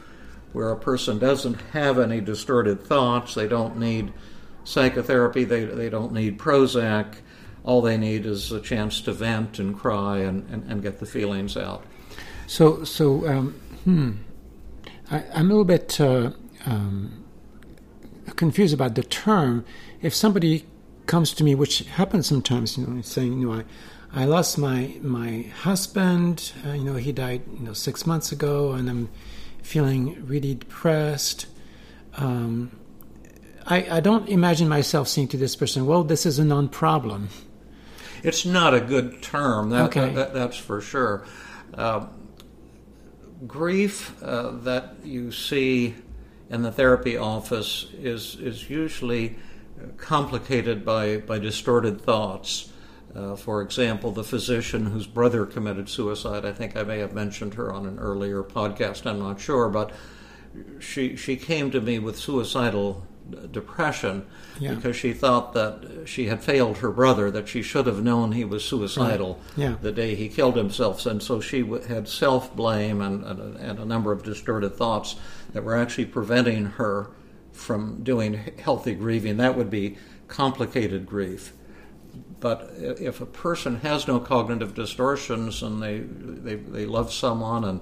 where 0.53 0.72
a 0.72 0.77
person 0.77 1.20
doesn't 1.20 1.60
have 1.74 2.00
any 2.00 2.22
distorted 2.22 2.82
thoughts, 2.82 3.34
they 3.34 3.48
don't 3.48 3.77
need 3.77 4.13
psychotherapy, 4.63 5.44
they, 5.44 5.65
they 5.65 5.89
don't 5.89 6.12
need 6.12 6.39
Prozac. 6.39 7.15
All 7.63 7.82
they 7.82 7.98
need 7.98 8.25
is 8.25 8.51
a 8.51 8.62
chance 8.62 9.01
to 9.01 9.12
vent 9.12 9.60
and 9.60 9.77
cry 9.77 10.20
and, 10.20 10.48
and, 10.50 10.63
and 10.72 10.82
get 10.82 11.00
the 11.00 11.05
feelings 11.05 11.58
out. 11.58 11.84
So, 12.48 12.84
so, 12.84 13.27
um, 13.27 13.60
hmm, 13.84 14.12
I, 15.10 15.24
I'm 15.34 15.48
a 15.48 15.53
little 15.53 15.65
bit 15.65 16.00
uh, 16.00 16.32
um, 16.65 17.25
confused 18.36 18.74
about 18.74 18.96
the 18.96 19.03
term. 19.03 19.65
If 20.01 20.13
somebody 20.13 20.65
comes 21.08 21.34
to 21.34 21.44
me, 21.44 21.55
which 21.55 21.79
happens 21.79 22.27
sometimes, 22.27 22.77
you 22.77 22.86
know, 22.86 23.01
saying, 23.01 23.39
you 23.39 23.50
know, 23.50 23.60
I, 23.60 23.63
I 24.15 24.25
lost 24.25 24.57
my 24.57 24.95
my 25.01 25.41
husband. 25.63 26.53
Uh, 26.65 26.72
you 26.72 26.84
know, 26.86 26.95
he 26.95 27.12
died, 27.12 27.41
you 27.53 27.65
know, 27.65 27.74
six 27.74 28.05
months 28.07 28.31
ago, 28.31 28.72
and 28.72 28.89
I'm 28.89 29.10
feeling 29.62 30.25
really 30.25 30.55
depressed. 30.55 31.48
Um, 32.17 32.72
I, 33.67 33.98
I 33.98 34.00
don't 34.00 34.29
imagine 34.29 34.69
myself 34.69 35.10
saying 35.10 35.27
to 35.29 35.38
this 35.38 35.55
person, 35.55 35.86
"Well, 35.86 36.03
this 36.03 36.25
is 36.25 36.39
a 36.39 36.45
non-problem." 36.45 37.29
It's 38.24 38.45
not 38.45 38.74
a 38.74 38.79
good 38.79 39.22
term, 39.22 39.69
that, 39.69 39.86
Okay. 39.86 40.13
that, 40.13 40.34
that's 40.34 40.57
for 40.57 40.81
sure. 40.81 41.25
Uh, 41.74 42.07
grief 43.45 44.15
uh, 44.24 44.51
that 44.63 44.95
you 45.03 45.31
see 45.31 45.93
in 46.50 46.63
the 46.63 46.72
therapy 46.72 47.17
office 47.17 47.86
is, 48.01 48.36
is 48.39 48.67
usually 48.67 49.36
complicated 49.98 50.84
by, 50.84 51.17
by 51.17 51.38
distorted 51.38 52.01
thoughts. 52.01 52.72
Uh, 53.15 53.36
for 53.36 53.62
example, 53.62 54.12
the 54.12 54.24
physician 54.24 54.88
whose 54.88 55.07
brother 55.07 55.45
committed 55.45 55.88
suicide, 55.88 56.43
I 56.45 56.51
think 56.51 56.75
I 56.75 56.84
may 56.84 57.00
have 57.00 57.13
mentioned 57.13 57.53
her 57.53 57.72
on 57.72 57.86
an 57.86 57.98
earlier 57.98 58.43
podcast, 58.43 59.05
I'm 59.05 59.19
not 59.19 59.39
sure, 59.39 59.69
but 59.69 59.91
she, 60.79 61.15
she 61.15 61.36
came 61.38 61.72
to 61.72 61.79
me 61.79 61.98
with 62.00 62.17
suicidal 62.17 63.05
depression 63.51 64.25
Yeah. 64.60 64.75
because 64.75 64.95
she 64.95 65.12
thought 65.13 65.53
that 65.53 66.03
she 66.05 66.27
had 66.27 66.43
failed 66.43 66.77
her 66.79 66.91
brother, 66.91 67.31
that 67.31 67.48
she 67.48 67.62
should 67.62 67.88
have 67.88 68.03
known 68.03 68.34
he 68.34 68.45
was 68.45 68.63
suicidal 68.63 69.39
Yeah. 69.57 69.75
the 69.81 69.91
day 69.91 70.15
he 70.15 70.27
killed 70.29 70.55
himself. 70.55 71.05
And 71.05 71.24
so 71.24 71.39
she 71.39 71.62
w- 71.62 71.84
had 71.84 72.07
self 72.07 72.55
blame 72.55 73.01
and, 73.01 73.24
and, 73.24 73.55
and 73.57 73.79
a 73.79 73.86
number 73.86 74.12
of 74.12 74.24
distorted 74.24 74.75
thoughts 74.75 75.15
that 75.53 75.63
were 75.63 75.75
actually 75.75 76.05
preventing 76.05 76.65
her 76.65 77.10
from 77.51 78.03
doing 78.03 78.34
healthy 78.60 78.93
grieving. 78.93 79.38
That 79.38 79.57
would 79.57 79.69
be 79.72 79.98
complicated 80.27 81.05
grief. 81.07 81.53
But 82.39 82.72
if 82.77 83.22
a 83.22 83.25
person 83.25 83.77
has 83.77 84.07
no 84.07 84.19
cognitive 84.19 84.75
distortions 84.75 85.63
and 85.63 85.81
they, 85.81 86.00
they, 86.00 86.55
they 86.55 86.86
love 86.86 87.12
someone 87.12 87.63
and, 87.63 87.81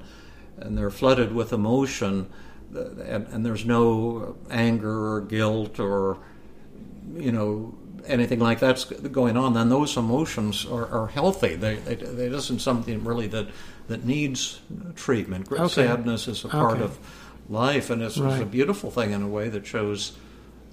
and 0.58 0.78
they're 0.78 0.90
flooded 0.92 1.34
with 1.34 1.52
emotion, 1.52 2.30
and, 2.74 3.28
and 3.28 3.46
there's 3.46 3.66
no 3.66 4.38
anger 4.50 5.14
or 5.14 5.22
guilt 5.22 5.80
or 5.80 6.18
you 7.16 7.32
know 7.32 7.76
anything 8.06 8.40
like 8.40 8.60
that's 8.60 8.86
going 8.86 9.38
on, 9.38 9.54
then 9.54 9.70
those 9.70 9.96
emotions 9.98 10.66
are, 10.66 10.88
are 10.88 11.08
healthy. 11.08 11.56
They, 11.56 11.76
they, 11.76 11.96
they 11.96 12.26
isn't 12.26 12.60
something 12.60 13.04
really 13.04 13.28
that 13.28 13.48
that 13.88 14.06
needs 14.06 14.62
treatment. 14.96 15.52
Okay. 15.52 15.68
Sadness 15.68 16.28
is 16.28 16.46
a 16.46 16.48
part 16.48 16.76
Okay. 16.76 16.84
of 16.84 16.98
life, 17.50 17.90
and 17.90 18.02
it's, 18.02 18.18
it's 18.18 18.42
a 18.42 18.46
beautiful 18.46 18.90
thing 18.90 19.12
in 19.12 19.22
a 19.22 19.28
way 19.28 19.50
that 19.50 19.66
shows 19.68 20.18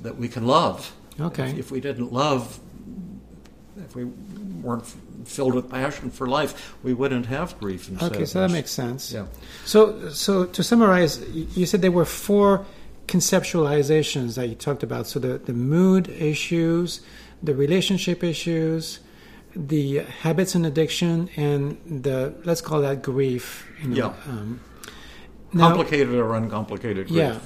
that 0.00 0.16
we 0.16 0.28
can 0.28 0.46
love. 0.46 0.94
Okay. 1.20 1.50
If, 1.50 1.58
if 1.58 1.70
we 1.72 1.80
didn't 1.80 2.12
love, 2.12 2.60
if 3.76 3.94
we 3.94 4.04
weren't 4.04 4.82
f- 4.82 4.96
filled 5.24 5.54
with 5.54 5.70
passion 5.70 6.10
for 6.10 6.26
life, 6.26 6.74
we 6.82 6.92
wouldn't 6.94 7.26
have 7.26 7.58
grief 7.58 7.88
and 7.88 7.96
Okay, 7.98 8.08
sadness. 8.08 8.32
so 8.32 8.40
that 8.40 8.50
makes 8.50 8.70
sense. 8.70 9.12
yeah. 9.12 9.26
So, 9.64 10.08
so 10.10 10.44
to 10.46 10.62
summarize, 10.62 11.20
you 11.56 11.66
said 11.66 11.82
there 11.82 11.92
were 11.92 12.04
four 12.04 12.64
conceptualizations 13.06 14.34
that 14.36 14.48
you 14.48 14.54
talked 14.54 14.82
about. 14.82 15.06
So 15.06 15.18
the, 15.18 15.38
the 15.38 15.52
mood 15.52 16.08
issues, 16.08 17.00
the 17.42 17.54
relationship 17.54 18.22
issues, 18.24 19.00
the 19.54 19.98
habits 20.22 20.54
and 20.54 20.64
addiction, 20.66 21.28
and 21.36 21.76
the 21.86 22.34
let's 22.44 22.60
call 22.60 22.80
that 22.82 23.02
grief. 23.02 23.66
You 23.82 23.88
know, 23.88 23.96
Yeah. 23.96 24.12
Um, 24.32 24.60
now, 25.52 25.68
Complicated 25.70 26.14
or 26.14 26.34
uncomplicated 26.36 27.08
grief. 27.08 27.18
yeah. 27.18 27.38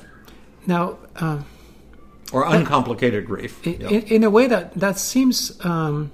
Now, 0.67 0.99
um, 1.17 1.47
Or 2.33 2.45
uncomplicated 2.47 3.27
grief. 3.27 3.65
in, 3.67 3.81
Yeah. 3.81 3.89
in, 3.91 4.25
a 4.25 4.31
way 4.31 4.47
that 4.49 4.75
that 4.75 4.99
seems 4.99 5.53
um, 5.65 6.11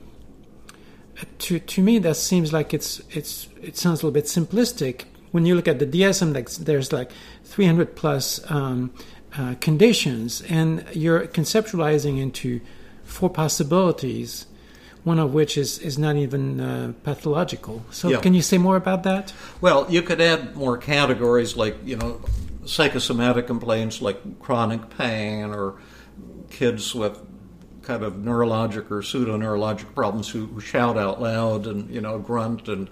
to 1.38 1.58
to 1.58 1.82
me 1.82 1.98
that 1.98 2.16
seems 2.16 2.52
like 2.52 2.72
it's 2.74 3.00
it's 3.10 3.48
it 3.62 3.76
sounds 3.76 4.02
a 4.02 4.06
little 4.06 4.14
bit 4.20 4.24
simplistic 4.26 5.04
when 5.32 5.46
you 5.46 5.54
look 5.54 5.68
at 5.68 5.78
the 5.78 5.86
DSM. 5.86 6.34
Like 6.34 6.50
there's 6.50 6.92
like 6.92 7.10
300 7.44 7.94
plus 7.96 8.40
um, 8.50 8.90
uh, 9.38 9.54
conditions, 9.60 10.42
and 10.48 10.84
you're 10.92 11.26
conceptualizing 11.26 12.18
into 12.20 12.60
four 13.04 13.30
possibilities. 13.30 14.46
one 15.02 15.18
of 15.18 15.32
which 15.32 15.56
is, 15.56 15.78
is 15.78 15.96
not 15.98 16.14
even 16.16 16.60
uh, 16.60 16.92
pathological. 17.04 17.82
So, 17.90 18.10
Yeah. 18.10 18.20
can 18.20 18.34
you 18.34 18.42
say 18.42 18.58
more 18.58 18.76
about 18.76 19.02
that? 19.04 19.32
Well, 19.62 19.86
you 19.88 20.02
could 20.02 20.20
add 20.20 20.54
more 20.54 20.76
categories 20.76 21.56
like, 21.56 21.74
you 21.86 21.96
know, 21.96 22.20
psychosomatic 22.66 23.46
complaints 23.46 24.02
like 24.02 24.18
chronic 24.40 24.90
pain 24.98 25.54
or 25.54 25.76
kids 26.50 26.94
with 26.94 27.20
kind 27.82 28.02
of 28.02 28.14
neurologic 28.14 28.90
or 28.90 29.02
pseudo 29.02 29.38
neurologic 29.38 29.94
problems 29.94 30.28
who, 30.28 30.46
who 30.46 30.60
shout 30.60 30.98
out 30.98 31.20
loud 31.20 31.66
and, 31.66 31.90
you 31.90 32.00
know, 32.00 32.18
grunt 32.18 32.68
and 32.68 32.90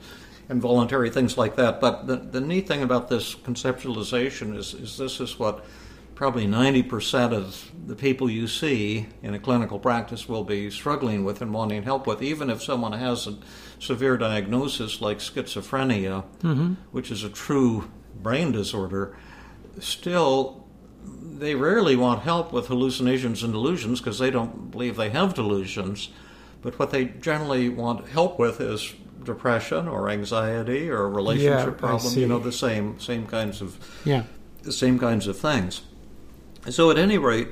involuntary 0.48 1.10
things 1.10 1.36
like 1.36 1.56
that. 1.56 1.80
But 1.80 2.06
the, 2.06 2.16
the 2.16 2.40
neat 2.40 2.66
thing 2.66 2.82
about 2.82 3.08
this 3.08 3.34
conceptualization 3.34 4.56
is, 4.56 4.74
is 4.74 4.96
this 4.96 5.20
is 5.20 5.38
what 5.38 5.64
probably 6.14 6.46
90% 6.46 7.32
of 7.32 7.70
the 7.86 7.94
people 7.94 8.28
you 8.28 8.48
see 8.48 9.06
in 9.22 9.34
a 9.34 9.38
clinical 9.38 9.78
practice 9.78 10.28
will 10.28 10.42
be 10.42 10.68
struggling 10.68 11.24
with 11.24 11.40
and 11.42 11.54
wanting 11.54 11.84
help 11.84 12.08
with, 12.08 12.22
even 12.22 12.50
if 12.50 12.60
someone 12.60 12.92
has 12.92 13.28
a 13.28 13.36
severe 13.78 14.16
diagnosis 14.16 15.00
like 15.00 15.18
schizophrenia, 15.18 16.24
mm-hmm. 16.40 16.74
which 16.90 17.12
is 17.12 17.22
a 17.22 17.28
true 17.28 17.88
brain 18.20 18.50
disorder, 18.50 19.16
still 19.78 20.66
they 21.38 21.54
rarely 21.54 21.96
want 21.96 22.22
help 22.22 22.52
with 22.52 22.66
hallucinations 22.66 23.42
and 23.42 23.52
delusions 23.52 24.00
because 24.00 24.18
they 24.18 24.30
don't 24.30 24.70
believe 24.70 24.96
they 24.96 25.10
have 25.10 25.34
delusions. 25.34 26.08
But 26.62 26.78
what 26.78 26.90
they 26.90 27.04
generally 27.06 27.68
want 27.68 28.08
help 28.08 28.38
with 28.38 28.60
is 28.60 28.92
depression 29.22 29.86
or 29.86 30.08
anxiety 30.10 30.90
or 30.90 31.08
relationship 31.08 31.66
Yeah, 31.80 31.86
I 31.86 31.90
problem. 31.90 32.12
see. 32.12 32.20
You 32.20 32.26
know, 32.28 32.38
the 32.38 32.52
same 32.52 32.98
same 32.98 33.26
kinds 33.26 33.60
of 33.60 33.76
Yeah. 34.04 34.24
the 34.62 34.72
same 34.72 34.98
kinds 34.98 35.26
of 35.26 35.36
things. 35.38 35.82
So, 36.70 36.90
at 36.90 36.98
any 36.98 37.18
rate, 37.18 37.48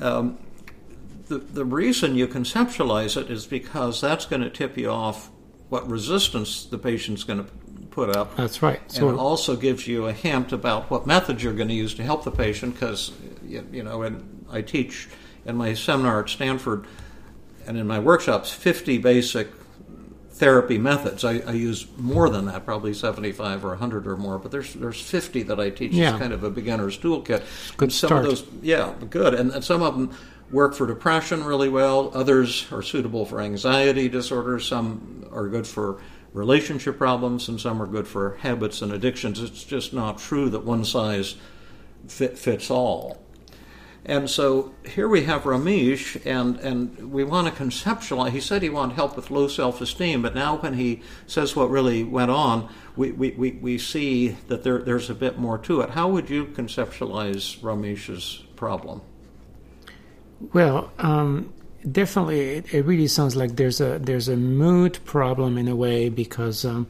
um, 0.00 0.36
the, 1.28 1.38
the 1.38 1.64
reason 1.64 2.16
you 2.16 2.26
conceptualize 2.28 3.16
it 3.20 3.30
is 3.30 3.46
because 3.46 4.00
that's 4.00 4.26
going 4.26 4.42
to 4.42 4.50
tip 4.50 4.76
you 4.76 4.90
off 4.90 5.30
what 5.68 5.88
resistance 5.88 6.64
the 6.64 6.78
patient's 6.78 7.24
going 7.24 7.44
to 7.44 7.50
put 7.90 8.14
up. 8.16 8.36
That's 8.36 8.62
right. 8.62 8.80
and 8.96 9.08
it 9.10 9.16
also 9.18 9.56
gives 9.56 9.86
you 9.86 10.06
a 10.06 10.12
hint 10.12 10.52
about 10.52 10.90
what 10.90 11.06
methods 11.06 11.42
you're 11.42 11.52
going 11.54 11.68
to 11.68 11.74
use 11.74 11.94
to 11.94 12.02
help 12.02 12.24
the 12.24 12.30
patient 12.30 12.74
because, 12.74 13.12
you, 13.46 13.66
you 13.72 13.82
know, 13.82 14.02
and 14.02 14.46
I 14.50 14.62
teach 14.62 15.08
in 15.44 15.56
my 15.56 15.74
seminar 15.74 16.22
at 16.22 16.28
Stanford 16.28 16.86
and 17.66 17.76
in 17.76 17.86
my 17.86 17.98
workshops 17.98 18.52
50 18.52 18.98
basic 18.98 19.48
therapy 20.32 20.78
methods. 20.78 21.24
I, 21.24 21.40
I 21.40 21.52
use 21.52 21.86
more 21.98 22.30
than 22.30 22.46
that, 22.46 22.64
probably 22.64 22.94
75 22.94 23.64
or 23.64 23.68
100 23.70 24.06
or 24.06 24.16
more, 24.16 24.38
but 24.38 24.50
there's 24.50 24.72
there's 24.74 25.00
50 25.00 25.42
that 25.44 25.60
I 25.60 25.68
teach 25.70 25.92
Yeah. 25.92 26.14
as 26.14 26.20
kind 26.20 26.32
of 26.32 26.42
a 26.44 26.50
beginner's 26.50 26.96
toolkit. 26.98 27.42
Good 27.76 27.82
And 27.88 27.92
some 27.92 28.08
start. 28.08 28.24
of 28.24 28.30
those, 28.30 28.44
yeah, 28.62 28.94
good. 29.10 29.34
And, 29.34 29.50
and 29.50 29.62
some 29.62 29.82
of 29.82 29.94
them 29.96 30.16
work 30.50 30.74
for 30.74 30.86
depression 30.86 31.44
really 31.44 31.68
well. 31.68 32.10
Others 32.14 32.72
are 32.72 32.82
suitable 32.82 33.26
for 33.26 33.40
anxiety 33.40 34.08
disorders. 34.08 34.66
Some 34.66 35.26
are 35.30 35.46
good 35.48 35.66
for 35.66 36.00
relationship 36.32 36.98
problems, 36.98 37.48
and 37.48 37.60
some 37.60 37.82
are 37.82 37.86
good 37.86 38.06
for 38.06 38.36
habits 38.36 38.82
and 38.82 38.92
addictions. 38.92 39.40
It's 39.40 39.64
just 39.64 39.92
not 39.92 40.18
true 40.18 40.48
that 40.50 40.64
one 40.64 40.84
size 40.84 41.36
fit, 42.06 42.38
fits 42.38 42.70
all. 42.70 43.22
And 44.04 44.30
so 44.30 44.74
here 44.86 45.08
we 45.08 45.24
have 45.24 45.42
Ramesh, 45.42 46.24
and, 46.24 46.58
and 46.60 47.12
we 47.12 47.22
want 47.22 47.54
to 47.54 47.62
conceptualize. 47.62 48.30
He 48.30 48.40
said 48.40 48.62
he 48.62 48.70
wanted 48.70 48.94
help 48.94 49.14
with 49.14 49.30
low 49.30 49.46
self 49.46 49.80
esteem, 49.80 50.22
but 50.22 50.34
now 50.34 50.56
when 50.56 50.74
he 50.74 51.02
says 51.26 51.54
what 51.54 51.70
really 51.70 52.02
went 52.02 52.30
on, 52.30 52.72
we, 52.96 53.12
we, 53.12 53.32
we, 53.32 53.52
we 53.52 53.78
see 53.78 54.28
that 54.48 54.64
there, 54.64 54.78
there's 54.78 55.10
a 55.10 55.14
bit 55.14 55.38
more 55.38 55.58
to 55.58 55.82
it. 55.82 55.90
How 55.90 56.08
would 56.08 56.30
you 56.30 56.46
conceptualize 56.46 57.58
Ramesh's 57.60 58.44
problem? 58.56 59.02
well, 60.52 60.90
um, 60.98 61.52
definitely, 61.88 62.40
it, 62.56 62.74
it 62.74 62.82
really 62.84 63.06
sounds 63.06 63.36
like 63.36 63.56
there's 63.56 63.80
a 63.80 63.98
there's 63.98 64.28
a 64.28 64.36
mood 64.36 64.98
problem 65.04 65.58
in 65.58 65.68
a 65.68 65.76
way 65.76 66.08
because 66.08 66.64
um, 66.64 66.86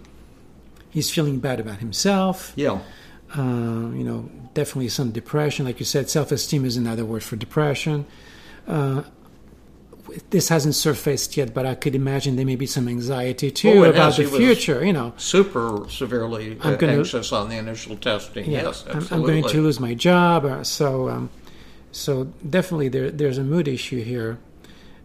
he's 0.90 1.10
feeling 1.10 1.38
bad 1.40 1.60
about 1.60 1.78
himself. 1.78 2.52
Yeah, 2.56 2.80
uh, 3.36 3.42
you 3.42 4.04
know, 4.04 4.30
definitely 4.54 4.88
some 4.88 5.10
depression. 5.10 5.64
Like 5.66 5.78
you 5.80 5.86
said, 5.86 6.08
self 6.10 6.32
esteem 6.32 6.64
is 6.64 6.76
another 6.76 7.04
word 7.04 7.22
for 7.22 7.36
depression. 7.36 8.06
Uh, 8.66 9.02
this 10.30 10.48
hasn't 10.48 10.74
surfaced 10.74 11.36
yet, 11.36 11.54
but 11.54 11.64
I 11.64 11.76
could 11.76 11.94
imagine 11.94 12.34
there 12.34 12.44
may 12.44 12.56
be 12.56 12.66
some 12.66 12.88
anxiety 12.88 13.50
too 13.52 13.68
Oh, 13.70 13.84
about 13.84 13.94
has. 13.94 14.16
the 14.16 14.24
He 14.24 14.36
future. 14.38 14.84
You 14.84 14.92
know, 14.92 15.12
super 15.16 15.84
severely 15.88 16.58
I'm 16.62 16.76
gonna- 16.76 16.94
anxious 16.94 17.32
on 17.32 17.48
the 17.48 17.56
initial 17.56 17.96
testing. 17.96 18.50
yeah, 18.50 18.62
yes, 18.62 18.84
I'm, 18.88 18.96
absolutely. 18.96 19.34
I'm 19.36 19.40
going 19.42 19.52
to 19.54 19.62
lose 19.62 19.78
my 19.78 19.94
job. 19.94 20.44
Uh, 20.44 20.64
so, 20.64 21.08
um, 21.08 21.30
so 21.92 22.24
definitely 22.48 22.88
there, 22.88 23.10
there's 23.12 23.38
a 23.38 23.44
mood 23.44 23.68
issue 23.68 24.02
here. 24.02 24.38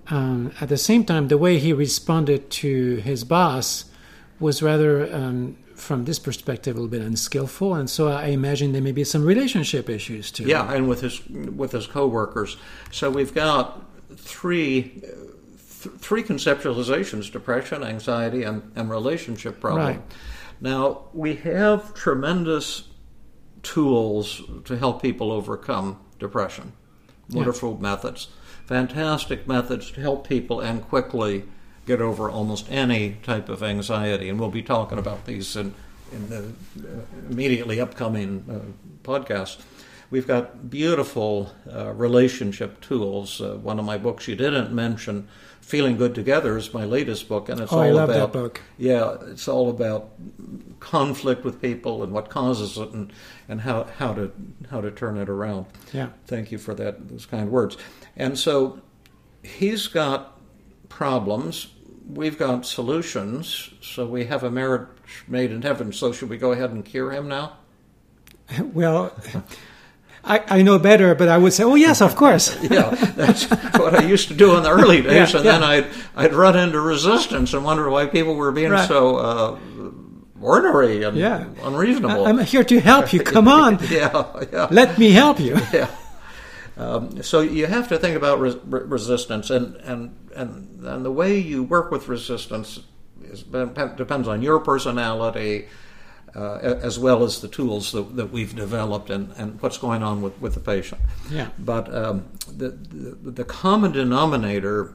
Um, 0.10 0.52
at 0.62 0.70
the 0.70 0.78
same 0.78 1.04
time, 1.04 1.28
the 1.30 1.38
way 1.38 1.58
he 1.58 1.74
responded 1.74 2.50
to 2.52 2.98
his 2.98 3.24
boss 3.24 3.86
was 4.40 4.62
rather, 4.62 5.14
um, 5.14 5.58
from 5.74 6.06
this 6.06 6.20
perspective, 6.20 6.76
a 6.76 6.80
little 6.80 6.92
bit 6.92 7.02
unskillful, 7.02 7.74
and 7.74 7.90
so 7.90 8.08
I 8.10 8.28
imagine 8.28 8.72
there 8.72 8.82
may 8.82 8.92
be 8.92 9.04
some 9.04 9.26
relationship 9.26 9.90
issues 9.90 10.32
too. 10.32 10.44
Yeah, 10.44 10.72
and 10.72 10.88
with 10.88 11.02
his 11.02 11.26
with 11.28 11.72
his 11.72 11.88
coworkers. 11.88 12.58
So 12.92 13.10
we've 13.10 13.34
got 13.34 13.84
three 14.16 14.84
th- 14.84 15.96
three 15.98 16.24
conceptualizations: 16.24 17.32
depression, 17.32 17.84
anxiety, 17.84 18.44
and, 18.44 18.72
and 18.76 18.90
relationship 18.90 19.60
problem. 19.60 19.86
Right. 19.86 20.02
Now 20.62 21.06
we 21.14 21.36
have 21.36 21.94
tremendous 21.94 22.84
tools 23.64 24.42
to 24.66 24.78
help 24.78 25.02
people 25.02 25.32
overcome 25.32 26.00
depression. 26.20 26.74
Wonderful 27.32 27.82
methods, 27.82 28.28
fantastic 28.66 29.48
methods 29.48 29.92
to 29.92 30.02
help 30.02 30.28
people 30.28 30.60
and 30.60 30.82
quickly 30.88 31.44
get 31.86 32.02
over 32.02 32.30
almost 32.30 32.70
any 32.72 33.18
type 33.24 33.48
of 33.50 33.62
anxiety. 33.62 34.30
And 34.30 34.40
we'll 34.40 34.50
be 34.50 34.64
talking 34.64 34.98
about 34.98 35.26
these 35.26 35.56
in, 35.56 35.74
in 36.12 36.30
the 36.30 36.40
uh, 36.40 37.02
immediately 37.30 37.80
upcoming 37.80 38.46
uh, 38.50 39.08
podcast. 39.08 39.62
We've 40.12 40.28
got 40.28 40.70
beautiful 40.70 41.52
uh, 41.72 41.92
relationship 41.94 42.80
tools. 42.82 43.42
Uh, 43.42 43.56
one 43.56 43.80
of 43.80 43.86
my 43.86 43.98
books 43.98 44.28
you 44.28 44.36
didn't 44.36 44.72
mention, 44.74 45.28
Feeling 45.62 45.98
Good 45.98 46.14
Together, 46.14 46.58
is 46.58 46.74
my 46.74 46.86
latest 46.86 47.28
book, 47.28 47.50
and 47.50 47.60
it's 47.60 47.74
Oh, 47.74 47.78
all 47.78 47.84
I 47.84 47.90
love 47.90 48.10
about 48.10 48.32
that 48.34 48.40
book. 48.40 48.62
yeah, 48.78 49.16
it's 49.28 49.48
all 49.48 49.70
about 49.70 50.12
conflict 50.80 51.44
with 51.44 51.62
people 51.62 52.04
and 52.04 52.14
what 52.14 52.30
causes 52.30 52.78
it 52.78 52.90
and, 52.92 53.12
and 53.50 53.62
how, 53.62 53.86
how 53.98 54.14
to 54.14 54.32
how 54.70 54.80
to 54.82 54.92
turn 54.92 55.18
it 55.18 55.28
around. 55.30 55.66
Yeah. 55.92 56.10
Thank 56.28 56.52
you 56.52 56.60
for 56.60 56.76
that 56.76 57.10
those 57.10 57.26
kind 57.26 57.50
words. 57.50 57.76
And 58.16 58.38
so 58.38 58.80
he's 59.42 59.88
got 59.88 60.40
problems. 60.88 61.68
We've 62.08 62.38
got 62.38 62.68
solutions. 62.68 63.72
So 63.82 64.06
we 64.06 64.26
have 64.26 64.44
a 64.44 64.52
marriage 64.52 64.88
made 65.28 65.52
in 65.52 65.64
heaven. 65.64 65.92
So 65.92 66.12
should 66.12 66.30
we 66.30 66.38
go 66.38 66.52
ahead 66.52 66.70
and 66.72 66.86
cure 66.86 67.12
him 67.12 67.28
now? 67.28 67.58
Well, 68.74 69.12
I, 70.26 70.44
I 70.60 70.62
know 70.64 70.80
better, 70.80 71.14
but 71.16 71.30
I 71.30 71.38
would 71.38 71.54
say, 71.54 71.64
oh 71.64 71.76
yes, 71.76 72.02
of 72.02 72.16
course. 72.24 72.56
Yeah, 72.64 72.90
that's 73.16 73.46
what 73.78 73.94
I 73.94 74.04
used 74.04 74.28
to 74.30 74.34
do 74.34 74.56
in 74.58 74.64
the 74.64 74.72
early 74.72 75.02
days, 75.10 75.32
Yeah, 75.34 75.38
and 75.38 75.46
yeah. 75.46 75.52
then 75.52 75.64
I'd 75.64 75.88
I'd 76.16 76.34
run 76.34 76.58
into 76.58 76.80
resistance 76.82 77.54
and 77.54 77.64
wonder 77.64 77.90
why 77.90 78.08
people 78.08 78.36
were 78.36 78.52
being 78.52 78.72
Right. 78.72 78.88
so 78.88 79.18
uh, 79.18 79.60
ornery 80.42 81.04
and 81.04 81.18
Yeah. 81.18 81.46
unreasonable. 81.64 82.26
I'm 82.26 82.40
here 82.40 82.64
to 82.64 82.80
help 82.80 83.14
you. 83.14 83.20
Come 83.22 83.48
on, 83.48 83.80
yeah, 83.90 84.12
yeah. 84.52 84.68
let 84.72 84.98
me 84.98 85.12
help 85.12 85.40
you. 85.40 85.58
yeah. 85.74 85.88
Um, 86.78 87.24
so 87.24 87.40
you 87.42 87.68
have 87.68 87.88
to 87.90 87.98
think 87.98 88.18
about 88.18 88.40
res- 88.42 88.58
re- 88.66 88.82
resistance, 88.84 89.50
and, 89.50 89.76
and 89.78 90.12
and 90.36 90.84
and 90.86 91.06
the 91.06 91.12
way 91.12 91.38
you 91.38 91.64
work 91.64 91.90
with 91.90 92.08
resistance 92.10 92.82
is, 93.32 93.44
depends 93.44 94.28
on 94.28 94.42
your 94.42 94.60
personality, 94.60 95.68
uh, 96.36 96.60
as 96.62 97.00
well 97.00 97.24
as 97.24 97.42
the 97.42 97.48
tools 97.48 97.92
that, 97.92 98.16
that 98.16 98.32
we've 98.32 98.56
developed 98.56 99.10
and, 99.10 99.32
and 99.38 99.62
what's 99.62 99.78
going 99.78 100.04
on 100.04 100.22
with, 100.22 100.40
with 100.42 100.54
the 100.54 100.60
patient. 100.60 101.02
Yeah. 101.30 101.50
But 101.58 101.94
um, 101.94 102.26
the, 102.48 102.70
the 102.70 103.32
the 103.32 103.46
common 103.46 103.92
denominator 103.92 104.94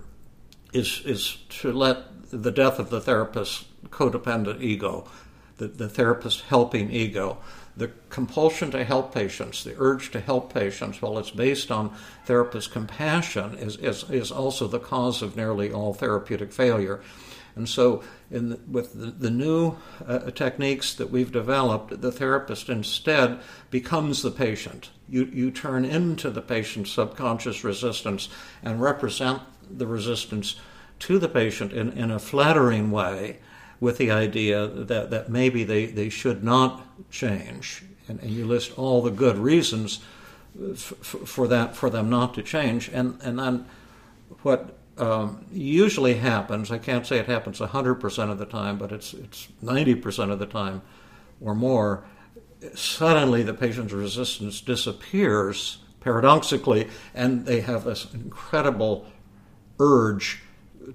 is 0.73 1.03
is 1.05 1.39
to 1.61 1.73
let 1.73 2.31
the 2.31 2.51
death 2.51 2.79
of 2.79 2.91
the 2.91 3.01
therapist's 3.01 3.65
codependent 3.89 4.63
ego, 4.63 5.09
the, 5.57 5.69
the 5.69 5.89
therapist 5.89 6.43
helping 6.43 6.91
ego, 6.91 7.39
the 7.77 7.91
compulsion 8.09 8.71
to 8.71 8.85
help 8.85 9.13
patients, 9.15 9.65
the 9.65 9.75
urge 9.79 10.11
to 10.11 10.21
help 10.21 10.53
patients, 10.53 11.01
while 11.03 11.19
it's 11.19 11.31
based 11.31 11.71
on 11.71 11.95
therapist 12.27 12.73
compassion, 12.73 13.55
is, 13.59 13.77
is, 13.77 14.05
is 14.11 14.31
also 14.31 14.69
the 14.69 14.79
cause 14.79 15.23
of 15.23 15.37
nearly 15.37 15.73
all 15.73 15.95
therapeutic 15.95 16.53
failure. 16.53 17.01
And 17.61 17.69
so, 17.69 18.03
the, 18.31 18.59
with 18.67 18.99
the, 18.99 19.11
the 19.11 19.31
new 19.31 19.77
uh, 20.07 20.31
techniques 20.31 20.95
that 20.95 21.11
we've 21.11 21.31
developed, 21.31 22.01
the 22.01 22.11
therapist 22.11 22.71
instead 22.71 23.39
becomes 23.71 24.23
the 24.23 24.31
patient. 24.31 24.89
You, 25.11 25.27
you 25.27 25.51
turn 25.51 25.85
into 25.85 26.31
the 26.31 26.41
patient's 26.41 26.91
subconscious 26.91 27.63
resistance 27.63 28.31
and 28.63 28.81
represent 28.81 29.43
the 29.71 29.87
resistance 29.87 30.57
to 31.01 31.19
the 31.19 31.29
patient 31.29 31.75
in, 31.75 31.93
in 31.93 32.11
a 32.11 32.19
flattering 32.19 32.91
way 32.91 33.41
with 33.79 33.99
the 33.99 34.11
idea 34.11 34.67
that, 34.67 35.11
that 35.11 35.29
maybe 35.29 35.63
they, 35.63 35.85
they 35.85 36.09
should 36.09 36.43
not 36.43 36.87
change. 37.11 37.85
And, 38.09 38.21
and 38.21 38.31
you 38.31 38.47
list 38.47 38.79
all 38.79 39.03
the 39.03 39.11
good 39.11 39.37
reasons 39.37 40.01
f- 40.73 40.95
for 41.27 41.47
that 41.49 41.77
for 41.77 41.91
them 41.91 42.09
not 42.09 42.33
to 42.35 42.43
change. 42.43 42.89
And, 42.89 43.21
and 43.21 43.39
then 43.39 43.67
what 44.41 44.79
um, 45.01 45.47
usually 45.51 46.15
happens. 46.15 46.71
I 46.71 46.79
can't 46.79 47.07
say 47.07 47.19
it 47.19 47.27
happens 47.27 47.59
100% 47.59 48.31
of 48.31 48.39
the 48.39 48.47
time, 48.47 48.79
but 48.79 48.93
it's 48.93 49.15
it's 49.15 49.49
90% 49.65 50.31
of 50.31 50.39
the 50.39 50.47
time 50.47 50.83
or 51.41 51.55
more. 51.55 52.05
Suddenly, 52.75 53.43
the 53.43 53.55
patient's 53.55 53.93
resistance 53.93 54.61
disappears 54.61 55.79
paradoxically, 56.01 56.89
and 57.15 57.47
they 57.47 57.61
have 57.63 57.85
this 57.85 58.07
incredible 58.13 59.07
urge 59.79 60.43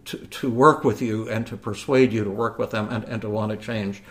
to, 0.06 0.18
to 0.18 0.50
work 0.50 0.84
with 0.84 1.02
you 1.02 1.28
and 1.30 1.48
to 1.48 1.58
persuade 1.58 2.13
you 2.13 2.24
to 2.24 2.30
work 2.30 2.60
with 2.60 2.72
them 2.72 2.88
and, 2.89 3.04
and 3.06 3.22
to 3.22 3.30
want 3.30 3.52
to 3.52 3.58
change. 3.58 4.04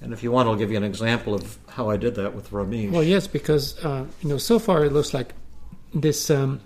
And 0.00 0.12
if 0.12 0.22
you 0.22 0.30
want, 0.30 0.48
I'll 0.48 0.56
give 0.56 0.70
you 0.70 0.76
an 0.76 0.84
example 0.84 1.34
of 1.34 1.58
how 1.68 1.90
I 1.90 1.96
did 1.96 2.14
that 2.14 2.34
with 2.34 2.50
Ramesh. 2.50 2.90
Well, 2.90 3.02
yes, 3.02 3.26
because 3.26 3.84
uh, 3.84 4.06
you 4.22 4.28
know, 4.28 4.38
so 4.38 4.58
far 4.58 4.84
it 4.84 4.92
looks 4.92 5.12
like 5.12 5.34
this 5.92 6.30
um, 6.30 6.60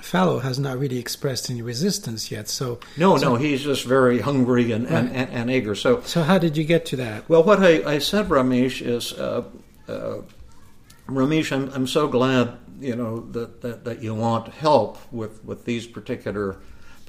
fellow 0.00 0.38
has 0.38 0.58
not 0.58 0.78
really 0.78 0.98
expressed 0.98 1.50
any 1.50 1.60
resistance 1.60 2.30
yet. 2.30 2.48
So 2.48 2.80
no, 2.96 3.16
so, 3.18 3.30
no, 3.30 3.36
he's 3.36 3.62
just 3.62 3.84
very 3.84 4.20
hungry 4.20 4.72
and, 4.72 4.84
right. 4.84 5.04
and, 5.04 5.14
and, 5.14 5.30
and, 5.30 5.50
eager. 5.50 5.74
So, 5.74 6.00
so 6.02 6.22
how 6.22 6.38
did 6.38 6.56
you 6.56 6.64
get 6.64 6.86
to 6.86 6.96
that? 6.96 7.28
Well, 7.28 7.42
what 7.42 7.62
I, 7.62 7.82
I 7.84 7.98
said, 7.98 8.28
Ramesh, 8.28 8.80
is 8.80 9.12
uh, 9.12 9.44
uh, 9.88 10.22
Ramesh, 11.06 11.52
I'm, 11.52 11.70
I'm 11.74 11.86
so 11.86 12.08
glad 12.08 12.58
you 12.80 12.96
know 12.96 13.20
that, 13.30 13.60
that, 13.60 13.84
that 13.84 14.02
you 14.02 14.14
want 14.14 14.48
help 14.48 14.98
with, 15.12 15.44
with 15.44 15.64
these 15.64 15.86
particular 15.86 16.56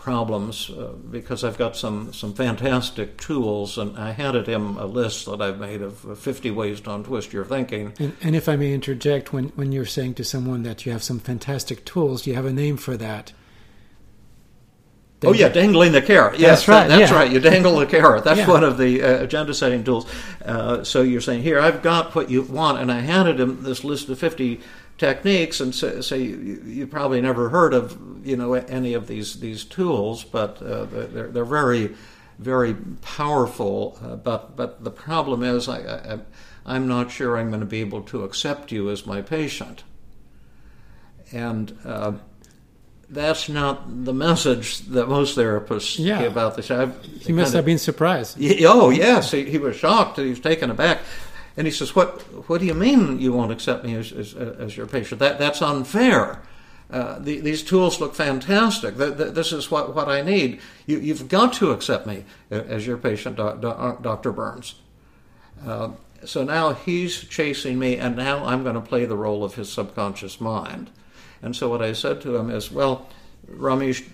problems 0.03 0.69
uh, 0.69 0.91
because 1.09 1.45
I've 1.45 1.57
got 1.57 1.77
some, 1.77 2.11
some 2.11 2.33
fantastic 2.33 3.17
tools, 3.17 3.77
and 3.77 3.97
I 3.97 4.11
handed 4.11 4.47
him 4.47 4.75
a 4.75 4.85
list 4.85 5.27
that 5.27 5.41
I've 5.41 5.59
made 5.59 5.81
of 5.81 6.19
50 6.19 6.51
ways 6.51 6.81
to 6.81 6.93
untwist 6.93 7.31
your 7.31 7.45
thinking. 7.45 7.93
And, 7.99 8.13
and, 8.21 8.35
if 8.35 8.49
I 8.49 8.57
may 8.57 8.73
interject, 8.73 9.31
when, 9.31 9.45
when 9.55 9.71
you're 9.71 9.85
saying 9.85 10.15
to 10.15 10.25
someone 10.25 10.63
that 10.63 10.85
you 10.85 10.91
have 10.91 11.03
some 11.03 11.19
fantastic 11.19 11.85
tools, 11.85 12.23
do 12.23 12.31
you 12.31 12.35
have 12.35 12.45
a 12.45 12.51
name 12.51 12.75
for 12.75 12.97
that. 12.97 13.31
oh 15.23 15.31
yeah, 15.31 15.47
dangling 15.47 15.93
the 15.93 16.01
carrot. 16.01 16.37
Yes, 16.37 16.59
that's 16.59 16.67
right. 16.67 16.87
That, 16.89 16.97
that's 16.99 17.11
yeah. 17.11 17.17
right. 17.17 17.31
You 17.31 17.39
dangle 17.39 17.77
the 17.77 17.85
carrot. 17.85 18.25
That's 18.25 18.39
yeah. 18.41 18.49
one 18.49 18.65
of 18.65 18.77
the 18.77 19.01
uh, 19.01 19.23
agenda 19.23 19.53
setting 19.53 19.85
tools. 19.85 20.05
Uh, 20.43 20.83
so 20.83 21.01
you're 21.01 21.21
saying 21.21 21.43
here, 21.43 21.61
I've 21.61 21.81
got 21.81 22.13
what 22.13 22.29
you 22.29 22.41
want, 22.41 22.79
and 22.79 22.91
I 22.91 22.99
handed 22.99 23.39
him 23.39 23.63
this 23.63 23.85
list 23.85 24.09
of 24.09 24.19
50 24.19 24.59
techniques 24.97 25.59
and 25.59 25.73
say, 25.73 26.01
say 26.01 26.21
you, 26.21 26.61
you, 26.65 26.87
probably 26.87 27.19
never 27.19 27.49
heard 27.49 27.73
of 27.73 27.97
you 28.23 28.37
know 28.37 28.53
any 28.53 28.93
of 28.93 29.07
these 29.07 29.39
these 29.39 29.63
tools 29.65 30.23
but 30.23 30.61
uh, 30.61 30.85
they're, 30.85 31.27
they're 31.27 31.45
very 31.45 31.95
very 32.37 32.75
powerful 33.01 33.97
uh, 34.03 34.15
but 34.15 34.55
but 34.55 34.83
the 34.83 34.91
problem 34.91 35.43
is 35.43 35.67
I, 35.67 36.19
I 36.65 36.75
am 36.75 36.87
not 36.87 37.11
sure 37.11 37.37
I'm 37.37 37.49
going 37.49 37.59
to 37.59 37.65
be 37.65 37.81
able 37.81 38.03
to 38.03 38.23
accept 38.23 38.71
you 38.71 38.89
as 38.89 39.05
my 39.05 39.21
patient 39.21 39.83
and 41.31 41.75
uh, 41.83 42.13
that's 43.09 43.49
not 43.49 44.05
the 44.05 44.13
message 44.13 44.79
that 44.81 45.07
most 45.07 45.37
therapists 45.37 46.03
yeah. 46.03 46.21
give 46.21 46.37
out 46.37 46.55
this. 46.55 46.71
I've, 46.71 47.01
he 47.03 47.31
must 47.31 47.53
have 47.53 47.65
been 47.65 47.77
surprised. 47.77 48.37
Oh 48.61 48.89
yes, 48.89 49.31
he, 49.31 49.49
he 49.49 49.57
was 49.57 49.75
shocked. 49.75 50.17
He 50.17 50.29
was 50.29 50.39
taken 50.39 50.69
aback. 50.69 50.99
And 51.55 51.67
he 51.67 51.71
says, 51.71 51.95
"What? 51.95 52.21
What 52.49 52.59
do 52.59 52.65
you 52.65 52.73
mean 52.73 53.19
you 53.19 53.33
won't 53.33 53.51
accept 53.51 53.83
me 53.85 53.95
as, 53.95 54.11
as, 54.11 54.33
as 54.33 54.75
your 54.75 54.87
patient? 54.87 55.19
That 55.19 55.37
that's 55.37 55.61
unfair. 55.61 56.41
Uh, 56.89 57.17
the, 57.19 57.39
these 57.39 57.63
tools 57.63 57.99
look 57.99 58.13
fantastic. 58.13 58.97
The, 58.97 59.07
the, 59.07 59.25
this 59.25 59.51
is 59.51 59.71
what, 59.71 59.95
what 59.95 60.07
I 60.07 60.21
need. 60.21 60.59
You, 60.85 60.99
have 61.15 61.27
got 61.27 61.53
to 61.53 61.71
accept 61.71 62.05
me 62.05 62.23
as 62.51 62.85
your 62.85 62.97
patient, 62.97 63.37
Dr. 63.37 64.31
Burns." 64.31 64.75
Uh, 65.65 65.89
so 66.25 66.43
now 66.43 66.73
he's 66.73 67.23
chasing 67.23 67.79
me, 67.79 67.97
and 67.97 68.15
now 68.15 68.45
I'm 68.45 68.63
going 68.63 68.75
to 68.75 68.81
play 68.81 69.05
the 69.05 69.17
role 69.17 69.43
of 69.43 69.55
his 69.55 69.71
subconscious 69.71 70.39
mind. 70.39 70.89
And 71.41 71.55
so 71.55 71.69
what 71.69 71.81
I 71.81 71.93
said 71.93 72.21
to 72.21 72.35
him 72.35 72.49
is, 72.49 72.71
"Well, 72.71 73.07
Ramesh, 73.49 74.07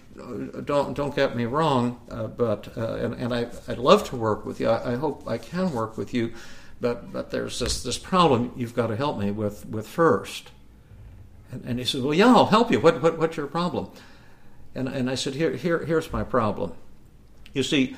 don't 0.65 0.93
don't 0.93 1.15
get 1.15 1.35
me 1.35 1.45
wrong, 1.45 1.99
uh, 2.09 2.27
but 2.27 2.75
uh, 2.77 2.95
and, 2.95 3.13
and 3.15 3.33
I, 3.33 3.47
would 3.67 3.77
love 3.77 4.07
to 4.09 4.15
work 4.15 4.45
with 4.45 4.59
you. 4.59 4.69
I, 4.69 4.93
I, 4.93 4.95
hope 4.95 5.23
I 5.27 5.37
can 5.37 5.71
work 5.73 5.97
with 5.97 6.13
you." 6.13 6.33
But 6.81 7.11
but 7.11 7.31
there's 7.31 7.59
this 7.59 7.83
this 7.83 7.97
problem 7.97 8.53
you've 8.55 8.75
got 8.75 8.87
to 8.87 8.95
help 8.95 9.17
me 9.17 9.31
with 9.31 9.65
with 9.67 9.87
first. 9.87 10.51
And, 11.51 11.65
and 11.65 11.79
he 11.79 11.85
said, 11.85 12.03
well, 12.03 12.13
yeah, 12.13 12.27
I'll 12.27 12.45
help 12.45 12.71
you. 12.71 12.79
What, 12.79 13.01
what 13.01 13.17
what's 13.17 13.37
your 13.37 13.47
problem? 13.47 13.89
And 14.75 14.87
and 14.87 15.09
I 15.09 15.15
said, 15.15 15.35
here 15.35 15.55
here 15.55 15.85
here's 15.85 16.11
my 16.13 16.23
problem. 16.23 16.73
You 17.53 17.63
see, 17.63 17.95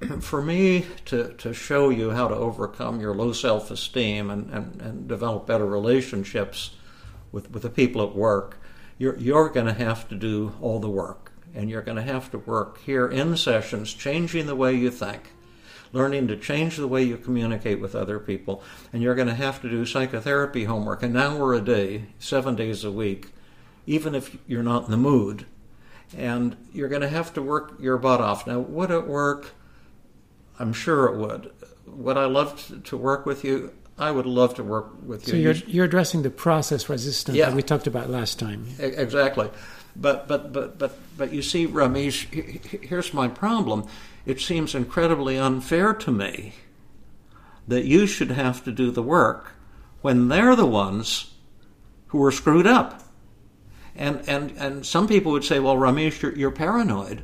for 0.20 0.42
me 0.42 0.86
to, 1.06 1.34
to 1.34 1.52
show 1.52 1.90
you 1.90 2.10
how 2.10 2.28
to 2.28 2.34
overcome 2.34 3.00
your 3.00 3.14
low 3.14 3.32
self 3.32 3.70
esteem 3.70 4.30
and, 4.30 4.50
and, 4.50 4.80
and 4.80 5.08
develop 5.08 5.46
better 5.46 5.66
relationships 5.66 6.70
with, 7.32 7.50
with 7.50 7.62
the 7.62 7.70
people 7.70 8.02
at 8.02 8.14
work, 8.14 8.60
you're, 8.98 9.18
you're 9.18 9.48
going 9.48 9.66
to 9.66 9.72
have 9.72 10.08
to 10.08 10.14
do 10.14 10.54
all 10.60 10.78
the 10.78 10.88
work. 10.88 11.32
And 11.54 11.70
you're 11.70 11.82
going 11.82 11.96
to 11.96 12.02
have 12.02 12.30
to 12.32 12.38
work 12.38 12.80
here 12.80 13.06
in 13.06 13.36
sessions, 13.36 13.94
changing 13.94 14.46
the 14.46 14.56
way 14.56 14.74
you 14.74 14.90
think, 14.90 15.30
learning 15.94 16.26
to 16.26 16.36
change 16.36 16.76
the 16.76 16.88
way 16.88 17.02
you 17.02 17.16
communicate 17.16 17.80
with 17.80 17.94
other 17.94 18.18
people. 18.18 18.62
And 18.92 19.02
you're 19.02 19.14
going 19.14 19.28
to 19.28 19.34
have 19.34 19.62
to 19.62 19.70
do 19.70 19.86
psychotherapy 19.86 20.64
homework 20.64 21.02
an 21.02 21.16
hour 21.16 21.54
a 21.54 21.60
day, 21.60 22.06
seven 22.18 22.56
days 22.56 22.84
a 22.84 22.90
week, 22.90 23.28
even 23.86 24.14
if 24.14 24.36
you're 24.46 24.62
not 24.62 24.86
in 24.86 24.90
the 24.90 24.96
mood. 24.96 25.46
And 26.16 26.56
you're 26.72 26.88
going 26.88 27.02
to 27.02 27.08
have 27.08 27.32
to 27.34 27.42
work 27.42 27.76
your 27.80 27.96
butt 27.96 28.20
off. 28.20 28.46
Now, 28.46 28.58
would 28.58 28.90
it 28.90 29.06
work? 29.06 29.52
I'm 30.58 30.72
sure 30.72 31.06
it 31.06 31.16
would. 31.16 31.52
Would 31.86 32.18
I 32.18 32.26
love 32.26 32.82
to 32.84 32.96
work 32.96 33.24
with 33.24 33.44
you? 33.44 33.72
I 33.96 34.10
would 34.10 34.26
love 34.26 34.54
to 34.54 34.64
work 34.64 34.90
with 35.04 35.28
you. 35.28 35.32
So 35.32 35.36
you're, 35.36 35.54
you're 35.68 35.84
addressing 35.84 36.22
the 36.22 36.30
process 36.30 36.88
resistance 36.88 37.38
yeah. 37.38 37.46
that 37.46 37.54
we 37.54 37.62
talked 37.62 37.86
about 37.86 38.10
last 38.10 38.40
time. 38.40 38.66
Exactly. 38.80 39.48
But, 39.96 40.26
but, 40.26 40.52
but, 40.52 40.78
but, 40.78 40.98
but 41.16 41.32
you 41.32 41.42
see, 41.42 41.66
Ramesh, 41.66 42.82
here's 42.84 43.14
my 43.14 43.28
problem 43.28 43.86
it 44.26 44.40
seems 44.40 44.74
incredibly 44.74 45.38
unfair 45.38 45.92
to 45.92 46.10
me 46.10 46.54
that 47.68 47.84
you 47.84 48.06
should 48.06 48.30
have 48.30 48.64
to 48.64 48.72
do 48.72 48.90
the 48.90 49.02
work 49.02 49.52
when 50.00 50.28
they're 50.28 50.56
the 50.56 50.66
ones 50.66 51.34
who 52.08 52.22
are 52.22 52.32
screwed 52.32 52.66
up. 52.66 53.02
And, 53.96 54.28
and, 54.28 54.52
and 54.56 54.84
some 54.84 55.06
people 55.06 55.32
would 55.32 55.44
say, 55.44 55.60
well, 55.60 55.76
Ramesh, 55.76 56.20
you're, 56.22 56.34
you're 56.34 56.50
paranoid. 56.50 57.22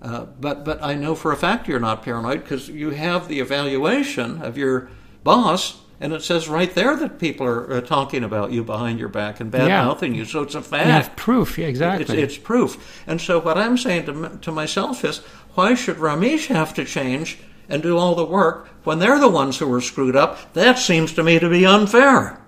Uh, 0.00 0.24
but, 0.24 0.64
but 0.64 0.82
I 0.82 0.94
know 0.94 1.14
for 1.14 1.32
a 1.32 1.36
fact 1.36 1.68
you're 1.68 1.80
not 1.80 2.02
paranoid 2.02 2.42
because 2.42 2.68
you 2.68 2.90
have 2.90 3.28
the 3.28 3.40
evaluation 3.40 4.42
of 4.42 4.58
your 4.58 4.90
boss, 5.22 5.80
and 6.00 6.12
it 6.12 6.22
says 6.22 6.48
right 6.48 6.74
there 6.74 6.96
that 6.96 7.18
people 7.18 7.46
are 7.46 7.74
uh, 7.74 7.80
talking 7.80 8.24
about 8.24 8.52
you 8.52 8.64
behind 8.64 8.98
your 8.98 9.08
back 9.08 9.40
and 9.40 9.50
bad 9.50 9.68
mouthing 9.68 10.14
you. 10.14 10.24
So 10.24 10.42
it's 10.42 10.54
a 10.54 10.62
fact. 10.62 10.86
Yeah, 10.86 11.08
proof, 11.16 11.58
exactly. 11.58 12.22
It's, 12.22 12.34
it's, 12.34 12.38
proof. 12.42 13.02
And 13.06 13.20
so 13.20 13.40
what 13.40 13.56
I'm 13.56 13.78
saying 13.78 14.06
to, 14.06 14.38
to 14.42 14.52
myself 14.52 15.04
is, 15.04 15.18
why 15.54 15.74
should 15.74 15.96
Ramesh 15.96 16.46
have 16.46 16.74
to 16.74 16.84
change 16.84 17.38
and 17.68 17.82
do 17.82 17.96
all 17.96 18.14
the 18.14 18.24
work 18.24 18.68
when 18.84 18.98
they're 18.98 19.20
the 19.20 19.28
ones 19.28 19.58
who 19.58 19.68
were 19.68 19.80
screwed 19.80 20.16
up? 20.16 20.52
That 20.54 20.78
seems 20.78 21.12
to 21.14 21.22
me 21.22 21.38
to 21.38 21.48
be 21.48 21.64
unfair. 21.64 22.40